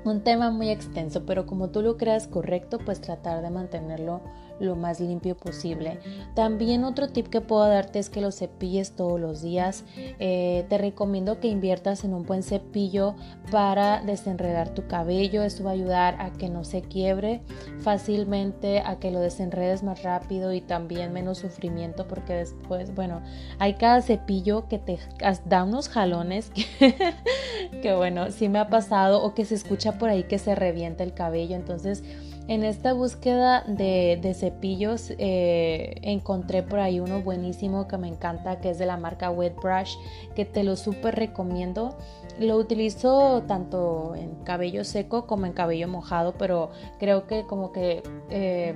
un 0.04 0.22
tema 0.22 0.52
muy 0.52 0.70
extenso, 0.70 1.26
pero 1.26 1.46
como 1.46 1.70
tú 1.70 1.82
lo 1.82 1.96
creas 1.96 2.28
correcto, 2.28 2.78
pues 2.78 3.00
tratar 3.00 3.42
de 3.42 3.50
mantenerlo 3.50 4.20
lo 4.60 4.76
más 4.76 5.00
limpio 5.00 5.36
posible. 5.36 5.98
También 6.34 6.84
otro 6.84 7.08
tip 7.08 7.28
que 7.28 7.40
puedo 7.40 7.66
darte 7.66 7.98
es 7.98 8.10
que 8.10 8.20
lo 8.20 8.32
cepilles 8.32 8.92
todos 8.92 9.20
los 9.20 9.42
días. 9.42 9.84
Eh, 10.18 10.66
te 10.68 10.78
recomiendo 10.78 11.40
que 11.40 11.48
inviertas 11.48 12.04
en 12.04 12.14
un 12.14 12.24
buen 12.24 12.42
cepillo 12.42 13.14
para 13.50 14.02
desenredar 14.02 14.70
tu 14.70 14.86
cabello. 14.86 15.42
Esto 15.42 15.64
va 15.64 15.70
a 15.70 15.74
ayudar 15.74 16.16
a 16.20 16.32
que 16.32 16.48
no 16.48 16.64
se 16.64 16.82
quiebre 16.82 17.42
fácilmente, 17.80 18.80
a 18.80 18.98
que 18.98 19.10
lo 19.10 19.20
desenredes 19.20 19.82
más 19.82 20.02
rápido 20.02 20.52
y 20.52 20.60
también 20.60 21.12
menos 21.12 21.38
sufrimiento 21.38 22.06
porque 22.08 22.34
después, 22.34 22.94
bueno, 22.94 23.22
hay 23.58 23.74
cada 23.74 24.02
cepillo 24.02 24.68
que 24.68 24.78
te 24.78 24.98
da 25.44 25.64
unos 25.64 25.88
jalones 25.88 26.50
que, 26.50 26.94
que 27.82 27.94
bueno, 27.94 28.30
sí 28.30 28.48
me 28.48 28.58
ha 28.58 28.68
pasado 28.68 29.22
o 29.22 29.34
que 29.34 29.44
se 29.44 29.54
escucha 29.54 29.98
por 29.98 30.08
ahí 30.08 30.24
que 30.24 30.38
se 30.38 30.54
revienta 30.54 31.04
el 31.04 31.14
cabello. 31.14 31.56
Entonces, 31.56 32.02
en 32.48 32.62
esta 32.62 32.92
búsqueda 32.92 33.64
de, 33.66 34.34
cepillos 34.38 35.12
eh, 35.18 35.96
encontré 36.02 36.62
por 36.62 36.78
ahí 36.78 37.00
uno 37.00 37.22
buenísimo 37.22 37.88
que 37.88 37.98
me 37.98 38.08
encanta, 38.08 38.60
que 38.60 38.70
es 38.70 38.78
de 38.78 38.86
la 38.86 38.96
marca 38.96 39.30
Wet 39.30 39.56
Brush, 39.56 39.96
que 40.34 40.44
te 40.44 40.62
lo 40.62 40.76
súper 40.76 41.16
recomiendo. 41.16 41.96
Lo 42.38 42.56
utilizo 42.56 43.42
tanto 43.48 44.14
en 44.14 44.34
cabello 44.44 44.84
seco 44.84 45.26
como 45.26 45.46
en 45.46 45.52
cabello 45.52 45.88
mojado, 45.88 46.34
pero 46.38 46.70
creo 46.98 47.26
que 47.26 47.46
como 47.46 47.72
que... 47.72 48.02
Eh, 48.30 48.74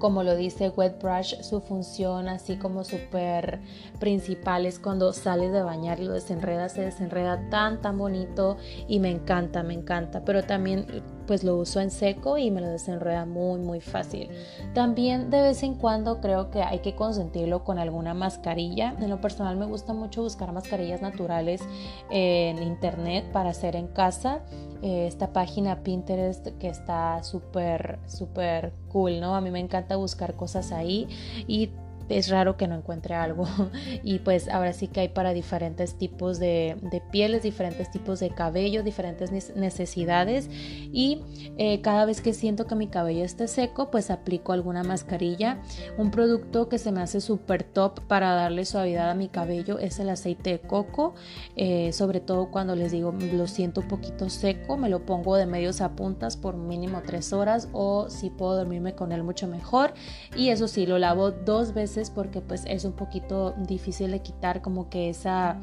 como 0.00 0.22
lo 0.24 0.34
dice 0.34 0.70
Wet 0.70 1.00
Brush, 1.00 1.42
su 1.42 1.60
función 1.60 2.28
así 2.28 2.56
como 2.56 2.84
súper 2.84 3.60
principal 4.00 4.64
es 4.64 4.78
cuando 4.78 5.12
sales 5.12 5.52
de 5.52 5.62
bañar 5.62 6.00
y 6.00 6.04
lo 6.04 6.14
desenreda, 6.14 6.68
se 6.70 6.80
desenreda 6.80 7.50
tan 7.50 7.82
tan 7.82 7.98
bonito 7.98 8.56
y 8.88 8.98
me 8.98 9.10
encanta, 9.10 9.62
me 9.62 9.74
encanta, 9.74 10.24
pero 10.24 10.42
también 10.42 10.86
pues 11.30 11.44
lo 11.44 11.54
uso 11.54 11.80
en 11.80 11.92
seco 11.92 12.38
y 12.38 12.50
me 12.50 12.60
lo 12.60 12.66
desenreda 12.66 13.24
muy 13.24 13.60
muy 13.60 13.80
fácil. 13.80 14.30
También 14.74 15.30
de 15.30 15.40
vez 15.40 15.62
en 15.62 15.76
cuando 15.76 16.20
creo 16.20 16.50
que 16.50 16.60
hay 16.60 16.80
que 16.80 16.96
consentirlo 16.96 17.62
con 17.62 17.78
alguna 17.78 18.14
mascarilla. 18.14 18.96
En 18.98 19.10
lo 19.10 19.20
personal 19.20 19.56
me 19.56 19.64
gusta 19.64 19.92
mucho 19.92 20.24
buscar 20.24 20.50
mascarillas 20.50 21.02
naturales 21.02 21.62
en 22.10 22.60
internet 22.60 23.30
para 23.30 23.50
hacer 23.50 23.76
en 23.76 23.86
casa. 23.86 24.40
Eh, 24.82 25.06
esta 25.06 25.32
página 25.32 25.84
Pinterest 25.84 26.48
que 26.58 26.66
está 26.66 27.22
súper 27.22 28.00
súper 28.08 28.72
cool, 28.88 29.20
¿no? 29.20 29.36
A 29.36 29.40
mí 29.40 29.52
me 29.52 29.60
encanta 29.60 29.94
buscar 29.94 30.34
cosas 30.34 30.72
ahí 30.72 31.06
y 31.46 31.70
es 32.10 32.28
raro 32.28 32.56
que 32.56 32.66
no 32.66 32.74
encuentre 32.76 33.14
algo. 33.14 33.46
y 34.02 34.18
pues 34.18 34.48
ahora 34.48 34.72
sí 34.72 34.88
que 34.88 35.00
hay 35.00 35.08
para 35.08 35.32
diferentes 35.32 35.94
tipos 35.96 36.38
de, 36.38 36.76
pieles, 37.10 37.42
diferentes 37.42 37.90
tipos 37.90 38.20
de 38.20 38.30
cabello, 38.30 38.82
diferentes 38.82 39.54
necesidades. 39.56 40.48
Y 40.92 41.22
eh, 41.56 41.80
cada 41.80 42.04
vez 42.04 42.20
que 42.20 42.32
siento 42.32 42.66
que 42.66 42.74
mi 42.74 42.88
cabello 42.88 43.24
esté 43.24 43.48
seco, 43.48 43.90
pues 43.90 44.10
aplico 44.10 44.52
alguna 44.52 44.82
mascarilla. 44.82 45.62
Un 45.96 46.10
producto 46.10 46.68
que 46.68 46.78
se 46.78 46.92
me 46.92 47.00
hace 47.00 47.20
súper 47.20 47.62
top 47.62 48.00
para 48.06 48.34
darle 48.34 48.64
suavidad 48.64 49.10
a 49.10 49.14
mi 49.14 49.28
cabello 49.28 49.78
es 49.78 49.98
el 49.98 50.08
aceite 50.10 50.50
de 50.50 50.60
coco. 50.60 51.14
Eh, 51.56 51.92
sobre 51.92 52.20
todo 52.20 52.50
cuando 52.50 52.74
les 52.76 52.92
digo 52.92 53.12
lo 53.12 53.46
siento 53.46 53.80
un 53.80 53.88
poquito 53.88 54.28
seco, 54.28 54.76
me 54.76 54.88
lo 54.88 55.04
pongo 55.06 55.36
de 55.36 55.46
medios 55.46 55.80
a 55.80 55.96
puntas 55.96 56.36
por 56.36 56.56
mínimo 56.56 57.02
tres 57.04 57.32
horas 57.32 57.68
o 57.72 58.08
si 58.08 58.30
puedo 58.30 58.56
dormirme 58.56 58.94
con 58.94 59.12
él 59.12 59.22
mucho 59.22 59.46
mejor. 59.46 59.94
Y 60.36 60.48
eso 60.48 60.68
sí, 60.68 60.86
lo 60.86 60.98
lavo 60.98 61.30
dos 61.30 61.74
veces 61.74 61.99
porque 62.08 62.40
pues 62.40 62.64
es 62.66 62.86
un 62.86 62.92
poquito 62.92 63.52
difícil 63.58 64.12
de 64.12 64.20
quitar 64.20 64.62
como 64.62 64.88
que 64.88 65.10
esa 65.10 65.58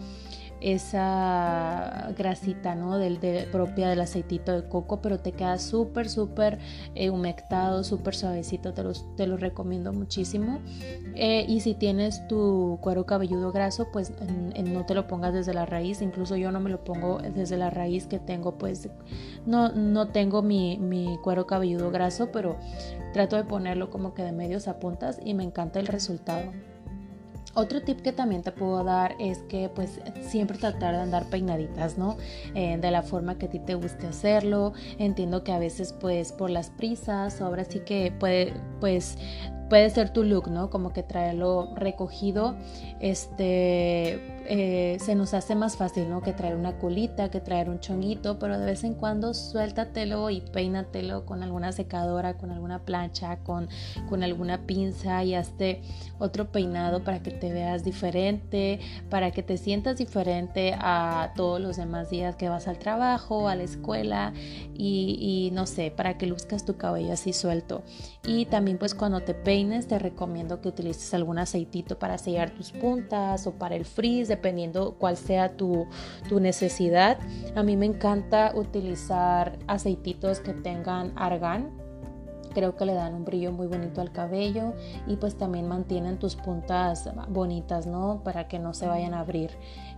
esa 0.61 2.13
grasita 2.17 2.75
¿no? 2.75 2.97
del, 2.97 3.19
propia 3.51 3.89
del 3.89 4.01
aceitito 4.01 4.51
de 4.53 4.67
coco 4.67 5.01
pero 5.01 5.19
te 5.19 5.31
queda 5.31 5.57
súper 5.57 6.09
súper 6.09 6.59
eh, 6.95 7.09
humectado 7.09 7.83
súper 7.83 8.15
suavecito 8.15 8.73
te, 8.73 8.83
te 9.15 9.27
lo 9.27 9.37
recomiendo 9.37 9.93
muchísimo 9.93 10.59
eh, 11.15 11.45
y 11.47 11.61
si 11.61 11.73
tienes 11.73 12.27
tu 12.27 12.79
cuero 12.81 13.05
cabelludo 13.05 13.51
graso 13.51 13.87
pues 13.91 14.11
no 14.63 14.85
te 14.85 14.93
lo 14.93 15.07
pongas 15.07 15.33
desde 15.33 15.53
la 15.53 15.65
raíz 15.65 16.01
incluso 16.01 16.35
yo 16.35 16.51
no 16.51 16.59
me 16.59 16.69
lo 16.69 16.83
pongo 16.83 17.19
desde 17.19 17.57
la 17.57 17.69
raíz 17.69 18.07
que 18.07 18.19
tengo 18.19 18.57
pues 18.57 18.89
no, 19.45 19.69
no 19.69 20.07
tengo 20.09 20.41
mi, 20.41 20.77
mi 20.77 21.17
cuero 21.23 21.45
cabelludo 21.45 21.91
graso 21.91 22.29
pero 22.31 22.57
Trato 23.13 23.35
de 23.35 23.45
ponerlo 23.45 23.89
como 23.89 24.13
que 24.13 24.21
de 24.21 24.31
medios 24.31 24.67
a 24.67 24.79
puntas 24.79 25.19
y 25.23 25.33
me 25.33 25.43
encanta 25.43 25.79
el 25.79 25.87
resultado. 25.87 26.51
Otro 27.57 27.81
tip 27.81 28.01
que 28.01 28.11
también 28.11 28.43
te 28.43 28.51
puedo 28.51 28.83
dar 28.83 29.15
es 29.19 29.39
que 29.49 29.67
pues 29.67 29.99
siempre 30.21 30.59
tratar 30.59 30.93
de 30.93 31.01
andar 31.01 31.25
peinaditas, 31.25 31.97
¿no? 31.97 32.15
Eh, 32.53 32.77
de 32.79 32.91
la 32.91 33.01
forma 33.01 33.39
que 33.39 33.47
a 33.47 33.49
ti 33.49 33.57
te 33.57 33.73
guste 33.73 34.05
hacerlo. 34.05 34.73
Entiendo 34.99 35.43
que 35.43 35.51
a 35.51 35.57
veces 35.57 35.91
pues 35.91 36.31
por 36.31 36.51
las 36.51 36.69
prisas, 36.69 37.41
ahora 37.41 37.63
sí 37.63 37.79
que 37.79 38.13
puede 38.19 38.53
pues 38.79 39.17
puede 39.69 39.89
ser 39.89 40.11
tu 40.11 40.23
look, 40.23 40.49
¿no? 40.49 40.69
Como 40.69 40.93
que 40.93 41.03
traerlo 41.03 41.73
recogido, 41.75 42.55
este, 42.99 44.37
eh, 44.49 44.97
se 44.99 45.15
nos 45.15 45.33
hace 45.33 45.55
más 45.55 45.75
fácil, 45.75 46.09
¿no? 46.09 46.21
Que 46.21 46.31
traer 46.31 46.55
una 46.55 46.77
colita, 46.77 47.29
que 47.29 47.41
traer 47.41 47.69
un 47.69 47.79
chonguito, 47.79 48.39
pero 48.39 48.57
de 48.57 48.65
vez 48.65 48.83
en 48.83 48.93
cuando 48.93 49.33
suéltatelo 49.33 50.29
y 50.29 50.41
peínatelo 50.41 51.25
con 51.25 51.43
alguna 51.43 51.71
secadora, 51.73 52.37
con 52.37 52.51
alguna 52.51 52.79
plancha, 52.79 53.37
con, 53.43 53.67
con 54.07 54.23
alguna 54.23 54.65
pinza 54.65 55.23
y 55.23 55.35
hazte 55.35 55.81
otro 56.17 56.51
peinado 56.51 57.03
para 57.03 57.21
que 57.21 57.31
te 57.31 57.51
veas 57.51 57.83
diferente, 57.83 58.79
para 59.09 59.31
que 59.31 59.43
te 59.43 59.57
sientas 59.57 59.97
diferente 59.97 60.75
a 60.79 61.33
todos 61.35 61.59
los 61.59 61.75
demás 61.75 62.09
días 62.09 62.37
que 62.37 62.47
vas 62.47 62.67
al 62.67 62.79
trabajo, 62.79 63.49
a 63.49 63.55
la 63.55 63.63
escuela 63.63 64.33
y, 64.73 65.17
y 65.19 65.51
no 65.51 65.65
sé, 65.65 65.91
para 65.91 66.17
que 66.17 66.25
luzcas 66.25 66.63
tu 66.63 66.77
cabello 66.77 67.11
así 67.11 67.33
suelto. 67.33 67.83
Y 68.25 68.45
también 68.45 68.77
pues 68.77 68.95
cuando 68.95 69.19
te 69.21 69.33
te 69.87 69.97
recomiendo 69.97 70.61
que 70.61 70.69
utilices 70.69 71.13
algún 71.13 71.39
aceitito 71.39 71.97
para 71.97 72.17
sellar 72.17 72.51
tus 72.51 72.71
puntas 72.71 73.47
o 73.47 73.53
para 73.53 73.75
el 73.75 73.85
frizz, 73.85 74.27
dependiendo 74.27 74.95
cuál 74.99 75.17
sea 75.17 75.57
tu, 75.57 75.87
tu 76.29 76.39
necesidad. 76.39 77.17
A 77.55 77.63
mí 77.63 77.75
me 77.75 77.87
encanta 77.87 78.51
utilizar 78.55 79.57
aceititos 79.67 80.41
que 80.41 80.53
tengan 80.53 81.11
argán 81.15 81.86
creo 82.57 82.75
que 82.75 82.85
le 82.87 82.95
dan 82.95 83.13
un 83.13 83.23
brillo 83.23 83.51
muy 83.51 83.67
bonito 83.67 84.01
al 84.01 84.11
cabello 84.11 84.73
y 85.05 85.17
pues 85.17 85.37
también 85.37 85.67
mantienen 85.67 86.17
tus 86.17 86.35
puntas 86.35 87.07
bonitas, 87.29 87.85
¿no? 87.85 88.21
Para 88.23 88.47
que 88.47 88.57
no 88.57 88.73
se 88.73 88.87
vayan 88.87 89.13
a 89.13 89.19
abrir. 89.19 89.51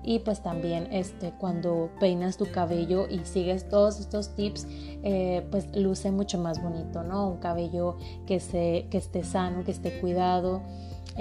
Y 0.03 0.19
pues 0.19 0.41
también 0.41 0.89
este, 0.91 1.31
cuando 1.31 1.89
peinas 2.01 2.35
tu 2.35 2.51
cabello 2.51 3.07
y 3.07 3.19
sigues 3.19 3.69
todos 3.69 4.01
estos 4.01 4.35
tips, 4.35 4.67
eh, 5.03 5.47
pues 5.49 5.73
luce 5.73 6.11
mucho 6.11 6.37
más 6.37 6.61
bonito, 6.61 7.01
¿no? 7.01 7.29
Un 7.29 7.37
cabello 7.37 7.95
que, 8.27 8.41
se, 8.41 8.87
que 8.91 8.97
esté 8.97 9.23
sano, 9.23 9.63
que 9.63 9.71
esté 9.71 10.01
cuidado. 10.01 10.61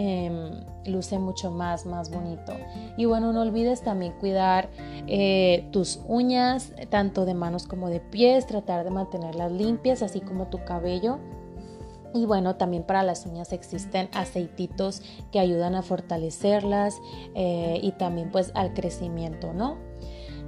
Em, 0.01 0.61
luce 0.87 1.19
mucho 1.19 1.51
más, 1.51 1.85
más 1.85 2.09
bonito. 2.09 2.53
Y 2.97 3.07
bueno, 3.07 3.33
no 3.33 3.43
olvides 3.43 3.83
también 3.83 4.13
cuidar 4.13 4.71
eh, 5.09 5.69
tus 5.73 5.99
uñas, 6.07 6.73
tanto 6.89 7.25
de 7.25 7.35
manos 7.35 7.67
como 7.67 7.91
de 7.91 7.99
pies, 7.99 8.47
tratar 8.47 8.85
de 8.85 8.91
mantenerlas 8.91 9.51
limpias, 9.51 10.03
así 10.03 10.21
como 10.21 10.47
tu 10.47 10.65
cabello. 10.65 11.19
Y 12.15 12.27
bueno, 12.27 12.55
también 12.55 12.85
para 12.85 13.03
las 13.03 13.27
uñas 13.27 13.53
existen 13.53 14.09
aceititos 14.13 15.03
que 15.33 15.41
ayudan 15.41 15.75
a 15.75 15.83
fortalecerlas 15.83 16.95
eh, 17.35 17.81
y 17.83 17.91
también 17.91 18.31
pues 18.31 18.53
al 18.55 18.75
crecimiento, 18.75 19.53
¿no? 19.53 19.79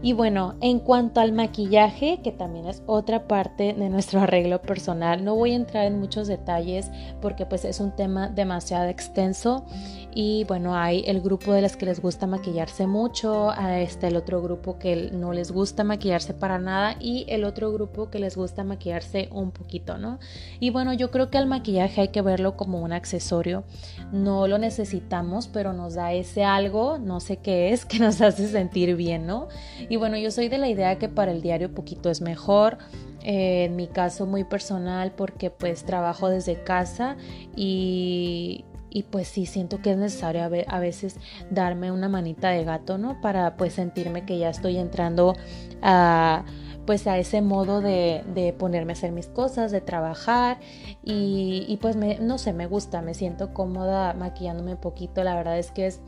Y 0.02 0.14
bueno, 0.14 0.54
en 0.60 0.78
cuanto 0.78 1.20
al 1.20 1.32
maquillaje, 1.32 2.20
que 2.22 2.32
también 2.32 2.66
es 2.66 2.82
otra 2.86 3.28
parte 3.28 3.74
de 3.74 3.88
nuestro 3.90 4.20
arreglo 4.22 4.62
personal, 4.62 5.24
no 5.24 5.34
voy 5.34 5.52
a 5.52 5.56
entrar 5.56 5.84
en 5.84 6.00
muchos 6.00 6.26
detalles 6.26 6.90
porque 7.20 7.44
pues 7.46 7.64
es 7.64 7.80
un 7.80 7.94
tema 7.94 8.28
demasiado 8.28 8.88
extenso 8.88 9.64
y 10.12 10.44
bueno, 10.44 10.74
hay 10.74 11.04
el 11.06 11.20
grupo 11.20 11.52
de 11.52 11.62
las 11.62 11.76
que 11.76 11.86
les 11.86 12.00
gusta 12.00 12.26
maquillarse 12.26 12.86
mucho, 12.86 13.52
está 13.52 14.08
el 14.08 14.16
otro 14.16 14.42
grupo 14.42 14.78
que 14.78 15.10
no 15.12 15.32
les 15.32 15.52
gusta 15.52 15.84
maquillarse 15.84 16.34
para 16.34 16.58
nada 16.58 16.96
y 16.98 17.26
el 17.28 17.44
otro 17.44 17.70
grupo 17.72 18.10
que 18.10 18.18
les 18.18 18.36
gusta 18.36 18.64
maquillarse 18.64 19.28
un 19.32 19.52
poquito, 19.52 19.98
¿no? 19.98 20.18
Y 20.58 20.70
bueno, 20.70 20.92
yo 20.94 21.10
creo 21.10 21.30
que 21.30 21.38
el 21.38 21.46
maquillaje 21.46 22.00
hay 22.00 22.08
que 22.08 22.22
verlo 22.22 22.56
como 22.56 22.80
un 22.80 22.92
accesorio, 22.92 23.64
no 24.12 24.48
lo 24.48 24.58
necesitamos, 24.58 25.46
pero 25.46 25.72
nos 25.72 25.94
da 25.94 26.12
ese 26.12 26.44
algo, 26.44 26.98
no 26.98 27.20
sé 27.20 27.36
qué 27.36 27.72
es, 27.72 27.84
que 27.90 27.98
nos 27.98 28.20
hace 28.20 28.48
sentir 28.48 28.96
bien, 28.96 29.26
¿no? 29.26 29.48
Y 29.90 29.96
bueno, 29.96 30.16
yo 30.16 30.30
soy 30.30 30.48
de 30.48 30.56
la 30.56 30.68
idea 30.68 30.98
que 30.98 31.08
para 31.08 31.32
el 31.32 31.42
diario 31.42 31.74
poquito 31.74 32.10
es 32.10 32.20
mejor. 32.20 32.78
Eh, 33.22 33.64
en 33.64 33.76
mi 33.76 33.88
caso 33.88 34.24
muy 34.24 34.44
personal 34.44 35.12
porque 35.12 35.50
pues 35.50 35.84
trabajo 35.84 36.30
desde 36.30 36.62
casa 36.62 37.18
y, 37.54 38.64
y 38.88 39.02
pues 39.02 39.28
sí 39.28 39.44
siento 39.44 39.82
que 39.82 39.90
es 39.90 39.98
necesario 39.98 40.42
a, 40.44 40.78
veces 40.78 41.16
darme 41.50 41.90
una 41.90 42.08
manita 42.08 42.50
de 42.50 42.64
gato, 42.64 42.98
¿no? 42.98 43.20
Para 43.20 43.56
pues 43.56 43.74
sentirme 43.74 44.24
que 44.24 44.38
ya 44.38 44.48
estoy 44.48 44.78
entrando 44.78 45.34
a 45.82 46.44
pues 46.86 47.06
a 47.06 47.18
ese 47.18 47.42
modo 47.42 47.80
de, 47.80 48.24
de 48.34 48.52
ponerme 48.52 48.92
a 48.92 48.96
hacer 48.96 49.12
mis 49.12 49.26
cosas, 49.26 49.70
de 49.70 49.80
trabajar 49.80 50.58
y, 51.04 51.66
y 51.68 51.76
pues 51.76 51.96
me, 51.96 52.18
no 52.20 52.38
sé, 52.38 52.52
me 52.52 52.66
gusta, 52.66 53.02
me 53.02 53.14
siento 53.14 53.52
cómoda 53.52 54.14
maquillándome 54.14 54.72
un 54.72 54.80
poquito, 54.80 55.22
la 55.22 55.34
verdad 55.34 55.58
es 55.58 55.70
que 55.72 55.86
es 55.86 56.00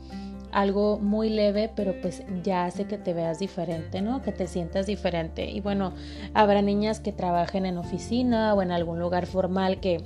algo 0.53 0.99
muy 0.99 1.29
leve, 1.29 1.69
pero 1.75 1.99
pues 2.01 2.23
ya 2.43 2.65
hace 2.65 2.85
que 2.85 2.97
te 2.97 3.13
veas 3.13 3.39
diferente, 3.39 4.01
¿no? 4.01 4.21
Que 4.21 4.31
te 4.31 4.47
sientas 4.47 4.85
diferente. 4.85 5.49
Y 5.49 5.61
bueno, 5.61 5.93
habrá 6.33 6.61
niñas 6.61 6.99
que 6.99 7.11
trabajen 7.11 7.65
en 7.65 7.77
oficina 7.77 8.53
o 8.53 8.61
en 8.61 8.71
algún 8.71 8.99
lugar 8.99 9.25
formal 9.25 9.79
que 9.79 10.03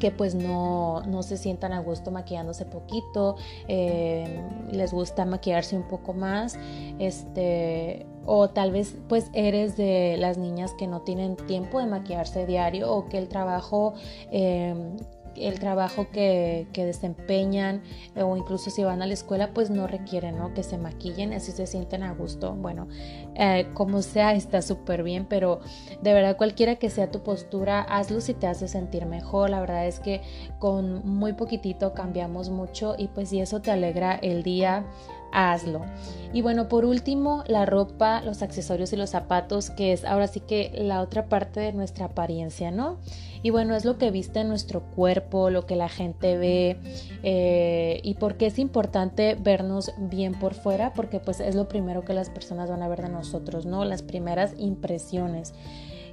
que 0.00 0.10
pues 0.10 0.34
no, 0.34 1.02
no, 1.02 1.22
se 1.22 1.36
sientan 1.36 1.72
a 1.72 1.80
gusto 1.80 2.10
maquillándose 2.10 2.64
poquito, 2.64 3.36
eh, 3.68 4.42
les 4.72 4.92
gusta 4.92 5.26
maquillarse 5.26 5.76
un 5.76 5.86
poco 5.86 6.14
más, 6.14 6.58
este, 6.98 8.06
o 8.24 8.48
tal 8.48 8.72
vez 8.72 8.96
pues 9.08 9.30
eres 9.34 9.76
de 9.76 10.16
las 10.18 10.38
niñas 10.38 10.72
que 10.78 10.86
no 10.86 11.02
tienen 11.02 11.36
tiempo 11.36 11.78
de 11.78 11.86
maquillarse 11.86 12.46
diario 12.46 12.90
o 12.90 13.08
que 13.08 13.18
el 13.18 13.28
trabajo 13.28 13.92
eh, 14.32 14.74
el 15.40 15.58
trabajo 15.58 16.08
que, 16.12 16.66
desempeñan 16.74 17.82
eh, 18.16 18.22
o 18.22 18.36
incluso 18.36 18.70
si 18.70 18.82
van 18.82 19.02
a 19.02 19.06
la 19.06 19.12
escuela 19.12 19.52
pues 19.52 19.70
no 19.70 19.86
requieren 19.86 20.38
¿no? 20.38 20.54
que 20.54 20.62
se 20.62 20.78
maquillen, 20.78 21.32
así 21.32 21.52
se 21.52 21.66
sienten 21.66 22.02
a 22.02 22.12
gusto. 22.14 22.54
Bueno, 22.54 22.88
eh, 23.34 23.68
como 23.74 24.02
sea 24.02 24.34
está 24.34 24.62
súper 24.62 25.02
bien, 25.02 25.26
pero 25.28 25.60
de 26.02 26.12
verdad 26.12 26.36
cualquiera 26.36 26.76
que 26.76 26.90
sea 26.90 27.10
tu 27.10 27.22
postura, 27.22 27.82
hazlo 27.82 28.20
si 28.20 28.34
te 28.34 28.46
hace 28.46 28.68
sentir 28.68 29.06
mejor. 29.06 29.50
La 29.50 29.60
verdad 29.60 29.86
es 29.86 30.00
que 30.00 30.22
con 30.58 31.06
muy 31.06 31.34
poquitito 31.34 31.92
cambiamos 31.94 32.50
mucho 32.50 32.94
y 32.96 33.08
pues 33.08 33.28
si 33.28 33.40
eso 33.40 33.60
te 33.60 33.70
alegra 33.70 34.14
el 34.14 34.42
día, 34.42 34.86
hazlo. 35.32 35.82
Y 36.32 36.42
bueno, 36.42 36.68
por 36.68 36.84
último, 36.84 37.42
la 37.48 37.66
ropa, 37.66 38.22
los 38.22 38.42
accesorios 38.42 38.92
y 38.92 38.96
los 38.96 39.10
zapatos, 39.10 39.70
que 39.70 39.92
es 39.92 40.04
ahora 40.04 40.28
sí 40.28 40.40
que 40.40 40.70
la 40.76 41.00
otra 41.00 41.28
parte 41.28 41.58
de 41.58 41.72
nuestra 41.72 42.06
apariencia, 42.06 42.70
¿no? 42.70 42.98
Y 43.42 43.50
bueno, 43.50 43.74
es 43.74 43.84
lo 43.84 43.98
que 43.98 44.10
viste 44.10 44.44
nuestro 44.44 44.82
cuerpo, 44.82 45.50
lo 45.50 45.66
que 45.66 45.74
la 45.74 45.88
gente 45.88 46.36
ve 46.36 46.76
eh, 47.22 48.00
y 48.04 48.14
por 48.14 48.36
qué 48.36 48.46
es 48.46 48.58
importante 48.58 49.36
vernos 49.40 49.92
bien 49.98 50.38
por 50.38 50.54
fuera, 50.54 50.92
porque 50.92 51.18
pues 51.18 51.40
es 51.40 51.56
lo 51.56 51.66
primero 51.66 52.04
que 52.04 52.12
las 52.12 52.30
personas 52.30 52.70
van 52.70 52.82
a 52.82 52.88
ver 52.88 53.02
de 53.02 53.08
nosotros, 53.08 53.66
¿no? 53.66 53.84
Las 53.84 54.02
primeras 54.02 54.54
impresiones. 54.56 55.54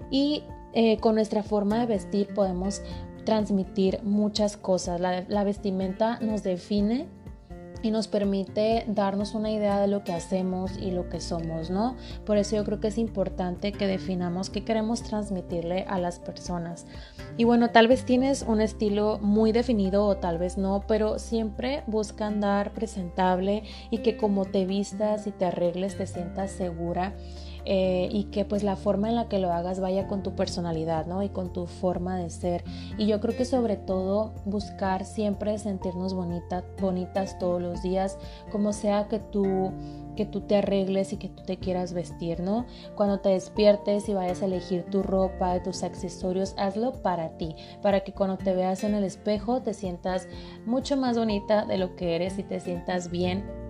Y 0.09 0.43
eh, 0.73 0.97
con 0.97 1.15
nuestra 1.15 1.43
forma 1.43 1.79
de 1.79 1.85
vestir 1.85 2.33
podemos 2.33 2.81
transmitir 3.23 3.99
muchas 4.03 4.57
cosas. 4.57 5.01
la 5.01 5.43
vestimenta 5.43 6.17
nos 6.21 6.43
define 6.43 7.07
y 7.83 7.91
nos 7.91 8.07
permite 8.07 8.85
darnos 8.87 9.33
una 9.33 9.51
idea 9.51 9.79
de 9.79 9.87
lo 9.87 10.03
que 10.03 10.13
hacemos 10.13 10.77
y 10.77 10.91
lo 10.91 11.09
que 11.09 11.19
somos, 11.19 11.69
¿no? 11.69 11.95
Por 12.25 12.37
eso 12.37 12.55
yo 12.55 12.63
creo 12.63 12.79
que 12.79 12.87
es 12.87 12.97
importante 12.97 13.71
que 13.71 13.87
definamos 13.87 14.49
qué 14.49 14.63
queremos 14.63 15.03
transmitirle 15.03 15.85
a 15.87 15.99
las 15.99 16.19
personas. 16.19 16.85
Y 17.37 17.43
bueno, 17.43 17.69
tal 17.69 17.87
vez 17.87 18.05
tienes 18.05 18.43
un 18.43 18.61
estilo 18.61 19.19
muy 19.21 19.51
definido 19.51 20.05
o 20.05 20.17
tal 20.17 20.37
vez 20.37 20.57
no, 20.57 20.83
pero 20.87 21.19
siempre 21.19 21.83
busca 21.87 22.27
andar 22.27 22.73
presentable 22.73 23.63
y 23.91 23.99
que 23.99 24.17
como 24.17 24.45
te 24.45 24.65
vistas 24.65 25.27
y 25.27 25.31
te 25.31 25.45
arregles 25.45 25.97
te 25.97 26.07
sientas 26.07 26.51
segura 26.51 27.13
eh, 27.69 28.07
y 28.13 28.25
que 28.25 28.45
pues 28.45 28.63
la 28.63 28.77
forma 28.77 29.09
en 29.09 29.15
la 29.15 29.27
que 29.27 29.39
lo 29.39 29.51
hagas 29.51 29.81
vaya 29.81 30.07
con 30.07 30.23
tu 30.23 30.35
personalidad, 30.35 31.05
¿no? 31.05 31.21
Y 31.21 31.27
con 31.27 31.51
tu 31.51 31.67
forma 31.67 32.15
de 32.15 32.29
ser. 32.29 32.63
Y 32.97 33.07
yo 33.07 33.19
creo 33.19 33.35
que 33.35 33.43
sobre 33.43 33.75
todo 33.75 34.31
buscar 34.45 35.03
siempre 35.03 35.57
sentirnos 35.59 36.13
bonita, 36.13 36.63
bonitas 36.79 37.37
todos 37.39 37.61
los 37.61 37.83
días, 37.83 38.17
como 38.53 38.71
sea 38.71 39.09
que 39.09 39.19
tú 39.19 39.73
que 40.15 40.25
tú 40.25 40.41
te 40.41 40.55
arregles 40.55 41.13
y 41.13 41.17
que 41.17 41.29
tú 41.29 41.43
te 41.43 41.57
quieras 41.57 41.93
vestir, 41.93 42.39
¿no? 42.39 42.65
Cuando 42.95 43.19
te 43.19 43.29
despiertes 43.29 44.09
y 44.09 44.13
vayas 44.13 44.41
a 44.41 44.45
elegir 44.45 44.83
tu 44.89 45.03
ropa, 45.03 45.61
tus 45.61 45.83
accesorios, 45.83 46.55
hazlo 46.57 46.93
para 47.03 47.37
ti, 47.37 47.53
para 47.83 47.99
que 47.99 48.13
cuando 48.13 48.37
te 48.37 48.55
veas 48.55 48.83
en 48.83 48.95
el 48.95 49.03
espejo 49.03 49.61
te 49.61 49.73
sientas 49.73 50.27
mucho 50.65 50.97
más 50.97 51.17
bonita 51.17 51.65
de 51.65 51.77
lo 51.77 51.95
que 51.95 52.15
eres 52.15 52.39
y 52.39 52.43
te 52.43 52.59
sientas 52.61 53.11
bien 53.11 53.66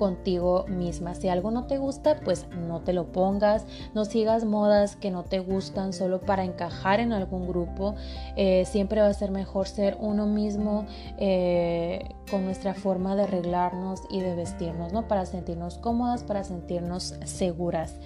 contigo 0.00 0.64
misma. 0.66 1.14
Si 1.14 1.28
algo 1.28 1.50
no 1.50 1.66
te 1.66 1.76
gusta, 1.76 2.18
pues 2.24 2.46
no 2.56 2.80
te 2.80 2.94
lo 2.94 3.12
pongas, 3.12 3.66
no 3.94 4.06
sigas 4.06 4.46
modas 4.46 4.96
que 4.96 5.10
no 5.10 5.24
te 5.24 5.40
gustan 5.40 5.92
solo 5.92 6.22
para 6.22 6.42
encajar 6.42 7.00
en 7.00 7.12
algún 7.12 7.46
grupo. 7.46 7.96
Eh, 8.34 8.64
siempre 8.64 9.02
va 9.02 9.08
a 9.08 9.12
ser 9.12 9.30
mejor 9.30 9.68
ser 9.68 9.98
uno 10.00 10.26
mismo 10.26 10.86
eh, 11.18 12.14
con 12.30 12.46
nuestra 12.46 12.72
forma 12.72 13.14
de 13.14 13.24
arreglarnos 13.24 14.00
y 14.08 14.20
de 14.20 14.34
vestirnos, 14.34 14.90
¿no? 14.94 15.06
Para 15.06 15.26
sentirnos 15.26 15.76
cómodas, 15.76 16.24
para 16.24 16.44
sentirnos 16.44 17.16
seguras. 17.26 17.96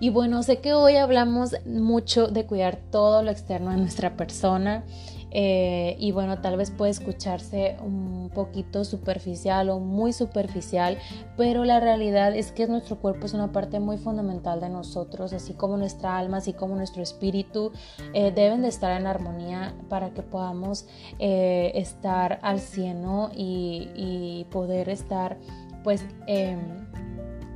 Y 0.00 0.08
bueno, 0.08 0.42
sé 0.42 0.60
que 0.60 0.72
hoy 0.72 0.96
hablamos 0.96 1.54
mucho 1.66 2.28
de 2.28 2.46
cuidar 2.46 2.78
todo 2.90 3.22
lo 3.22 3.30
externo 3.30 3.72
de 3.72 3.76
nuestra 3.76 4.16
persona. 4.16 4.84
Eh, 5.34 5.96
y 5.98 6.12
bueno, 6.12 6.40
tal 6.40 6.56
vez 6.56 6.70
puede 6.70 6.90
escucharse 6.90 7.76
un 7.82 8.30
poquito 8.34 8.84
superficial 8.84 9.70
o 9.70 9.80
muy 9.80 10.12
superficial, 10.12 10.98
pero 11.36 11.64
la 11.64 11.80
realidad 11.80 12.36
es 12.36 12.52
que 12.52 12.66
nuestro 12.66 12.96
cuerpo 12.96 13.26
es 13.26 13.34
una 13.34 13.50
parte 13.50 13.80
muy 13.80 13.96
fundamental 13.96 14.60
de 14.60 14.68
nosotros, 14.68 15.32
así 15.32 15.54
como 15.54 15.76
nuestra 15.76 16.18
alma, 16.18 16.38
así 16.38 16.52
como 16.52 16.76
nuestro 16.76 17.02
espíritu, 17.02 17.72
eh, 18.12 18.30
deben 18.30 18.62
de 18.62 18.68
estar 18.68 18.98
en 19.00 19.06
armonía 19.06 19.74
para 19.88 20.10
que 20.10 20.22
podamos 20.22 20.86
eh, 21.18 21.72
estar 21.74 22.38
al 22.42 22.60
cielo 22.60 23.30
y, 23.34 23.88
y, 23.94 24.46
poder 24.50 24.88
estar 24.88 25.38
pues 25.82 26.04
em, 26.26 26.60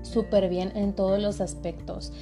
súper 0.03 0.49
bien 0.49 0.73
en 0.75 0.95
todos 0.95 1.21
los 1.21 1.41
aspectos. 1.41 2.13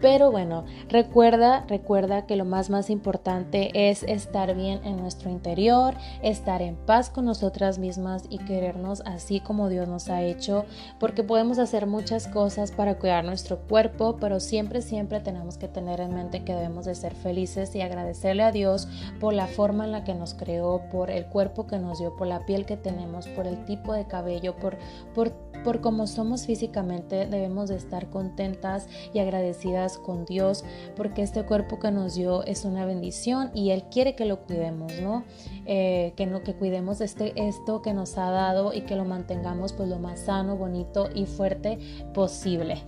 Pero 0.00 0.30
bueno, 0.30 0.64
recuerda, 0.88 1.64
recuerda 1.66 2.26
que 2.26 2.36
lo 2.36 2.44
más 2.44 2.70
más 2.70 2.90
importante 2.90 3.70
es 3.90 4.02
estar 4.02 4.54
bien 4.54 4.80
en 4.84 4.96
nuestro 4.96 5.30
interior, 5.30 5.94
estar 6.22 6.62
en 6.62 6.76
paz 6.76 7.10
con 7.10 7.24
nosotras 7.24 7.78
mismas 7.78 8.24
y 8.28 8.38
querernos 8.38 9.02
así 9.06 9.40
como 9.40 9.68
Dios 9.68 9.88
nos 9.88 10.08
ha 10.08 10.22
hecho, 10.22 10.64
porque 10.98 11.22
podemos 11.22 11.58
hacer 11.58 11.86
muchas 11.86 12.28
cosas 12.28 12.70
para 12.72 12.98
cuidar 12.98 13.24
nuestro 13.24 13.58
cuerpo, 13.58 14.16
pero 14.20 14.40
siempre 14.40 14.82
siempre 14.82 15.20
tenemos 15.20 15.58
que 15.58 15.68
tener 15.68 16.00
en 16.00 16.14
mente 16.14 16.44
que 16.44 16.54
debemos 16.54 16.84
de 16.84 16.94
ser 16.94 17.14
felices 17.14 17.74
y 17.74 17.80
agradecerle 17.80 18.42
a 18.42 18.52
Dios 18.52 18.88
por 19.20 19.32
la 19.32 19.46
forma 19.46 19.84
en 19.84 19.92
la 19.92 20.04
que 20.04 20.14
nos 20.14 20.34
creó, 20.34 20.82
por 20.90 21.10
el 21.10 21.26
cuerpo 21.26 21.66
que 21.66 21.78
nos 21.78 21.98
dio, 21.98 22.14
por 22.16 22.26
la 22.26 22.44
piel 22.46 22.66
que 22.66 22.76
tenemos, 22.76 23.26
por 23.28 23.46
el 23.46 23.64
tipo 23.64 23.92
de 23.92 24.06
cabello, 24.06 24.56
por 24.56 24.76
por 25.14 25.32
por 25.64 25.80
cómo 25.80 26.06
somos 26.06 26.44
físicamente, 26.44 27.26
debemos 27.26 27.70
de 27.70 27.76
estar 27.76 28.10
contentas 28.10 28.86
y 29.14 29.18
agradecidas 29.18 29.93
con 29.98 30.24
Dios, 30.24 30.64
porque 30.96 31.22
este 31.22 31.44
cuerpo 31.44 31.78
que 31.78 31.90
nos 31.90 32.14
dio 32.14 32.44
es 32.44 32.64
una 32.64 32.84
bendición 32.84 33.50
y 33.54 33.70
Él 33.70 33.84
quiere 33.90 34.14
que 34.14 34.24
lo 34.24 34.40
cuidemos, 34.40 34.92
¿no? 35.00 35.24
Eh, 35.66 36.12
que, 36.16 36.26
no, 36.26 36.42
que 36.42 36.54
cuidemos 36.54 37.00
este, 37.00 37.32
esto 37.36 37.82
que 37.82 37.94
nos 37.94 38.18
ha 38.18 38.30
dado 38.30 38.72
y 38.72 38.82
que 38.82 38.96
lo 38.96 39.04
mantengamos 39.04 39.72
pues 39.72 39.88
lo 39.88 39.98
más 39.98 40.20
sano, 40.20 40.56
bonito 40.56 41.08
y 41.14 41.26
fuerte 41.26 41.78
posible. 42.12 42.82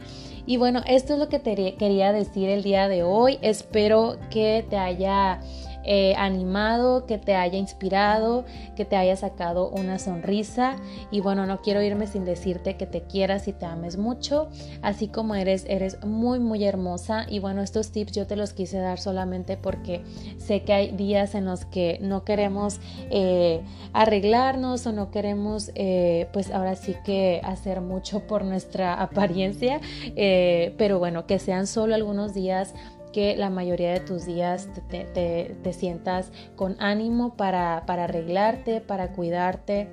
Y 0.47 0.59
bueno, 0.59 0.83
esto 0.87 1.15
es 1.15 1.19
lo 1.19 1.29
que 1.29 1.41
te 1.41 1.75
quería 1.75 2.13
decir 2.13 2.49
el 2.49 2.63
día 2.63 2.89
de 2.89 3.03
hoy. 3.03 3.39
Espero 3.43 4.17
que 4.31 4.65
te 4.71 4.77
haya 4.77 5.41
eh, 5.89 6.15
animado, 6.17 7.07
que 7.07 7.17
te 7.17 7.37
haya 7.37 7.57
inspirado, 7.59 8.45
que 8.75 8.85
te 8.85 8.97
haya 8.97 9.15
sacado 9.15 9.71
una 9.71 10.01
sonrisa. 10.01 10.75
Y 11.13 11.21
bueno, 11.21 11.47
no 11.47 11.63
quiero 11.63 11.81
irme 11.81 12.09
sin 12.09 12.25
decirte 12.25 12.77
que 12.77 12.87
te 12.87 13.03
quieras 13.03 13.47
y 13.47 13.53
te 13.53 13.67
ames 13.67 13.97
mucho, 13.97 14.49
así 14.83 15.07
como 15.07 15.37
eres, 15.37 15.65
eres 15.69 16.05
muy, 16.05 16.41
muy 16.41 16.65
hermosa. 16.65 17.27
Y 17.29 17.39
bueno, 17.39 17.63
estos 17.63 17.93
tips 17.93 18.13
yo 18.13 18.27
te 18.27 18.35
los 18.35 18.53
quise 18.53 18.79
dar 18.79 18.99
solamente 18.99 19.57
porque 19.57 20.03
sé 20.39 20.63
que 20.63 20.73
hay 20.73 20.91
días 20.91 21.37
en 21.37 21.45
los 21.45 21.65
que 21.65 21.99
no 22.03 22.25
queremos 22.25 22.81
eh, 23.11 23.63
arreglarnos 23.93 24.87
o 24.89 24.93
no 24.93 25.13
queremos, 25.13 25.71
eh, 25.77 26.29
pues 26.33 26.51
ahora 26.51 26.75
sí 26.75 26.97
que 27.05 27.41
hacer 27.45 27.81
mucho 27.81 28.27
por 28.27 28.45
nuestra 28.45 28.95
apariencia. 29.01 29.81
pero 30.17 30.99
bueno, 30.99 31.27
que 31.27 31.39
sean 31.39 31.69
solo 31.69 31.95
algunos 31.95 32.35
días 32.35 32.75
que 33.13 33.37
la 33.37 33.51
mayoría 33.51 33.93
de 33.93 34.01
tus 34.01 34.27
días 34.27 34.69
te, 34.89 35.73
sientas 35.73 36.33
con 36.55 36.77
ánimo 36.81 37.37
para, 37.37 37.85
para 37.87 38.05
arreglarte, 38.05 38.81
para 38.81 39.13
cuidarte 39.13 39.89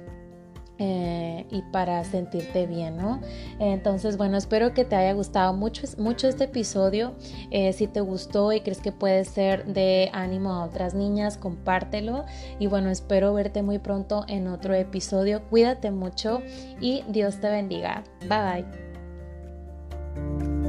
eh, 0.79 1.45
y 1.51 1.61
para 1.61 2.03
sentirte 2.03 2.65
bien, 2.65 2.97
¿no? 2.97 3.21
Entonces, 3.59 4.17
bueno, 4.17 4.37
espero 4.37 4.73
que 4.73 4.83
te 4.83 4.95
haya 4.95 5.13
gustado 5.13 5.53
mucho, 5.53 5.83
mucho 5.97 6.27
este 6.27 6.45
episodio. 6.45 7.13
Eh, 7.51 7.73
si 7.73 7.85
te 7.87 8.01
gustó 8.01 8.51
y 8.51 8.61
crees 8.61 8.81
que 8.81 8.91
puede 8.91 9.23
ser 9.23 9.65
de 9.65 10.09
ánimo 10.13 10.51
a 10.51 10.65
otras 10.65 10.95
niñas, 10.95 11.37
compártelo. 11.37 12.25
Y 12.59 12.67
bueno, 12.67 12.89
espero 12.89 13.33
verte 13.33 13.61
muy 13.61 13.77
pronto 13.77 14.25
en 14.27 14.47
otro 14.47 14.73
episodio. 14.73 15.43
Cuídate 15.49 15.91
mucho 15.91 16.41
y 16.81 17.03
Dios 17.07 17.39
te 17.39 17.49
bendiga. 17.49 18.03
Bye 18.27 18.65
bye. 20.15 20.62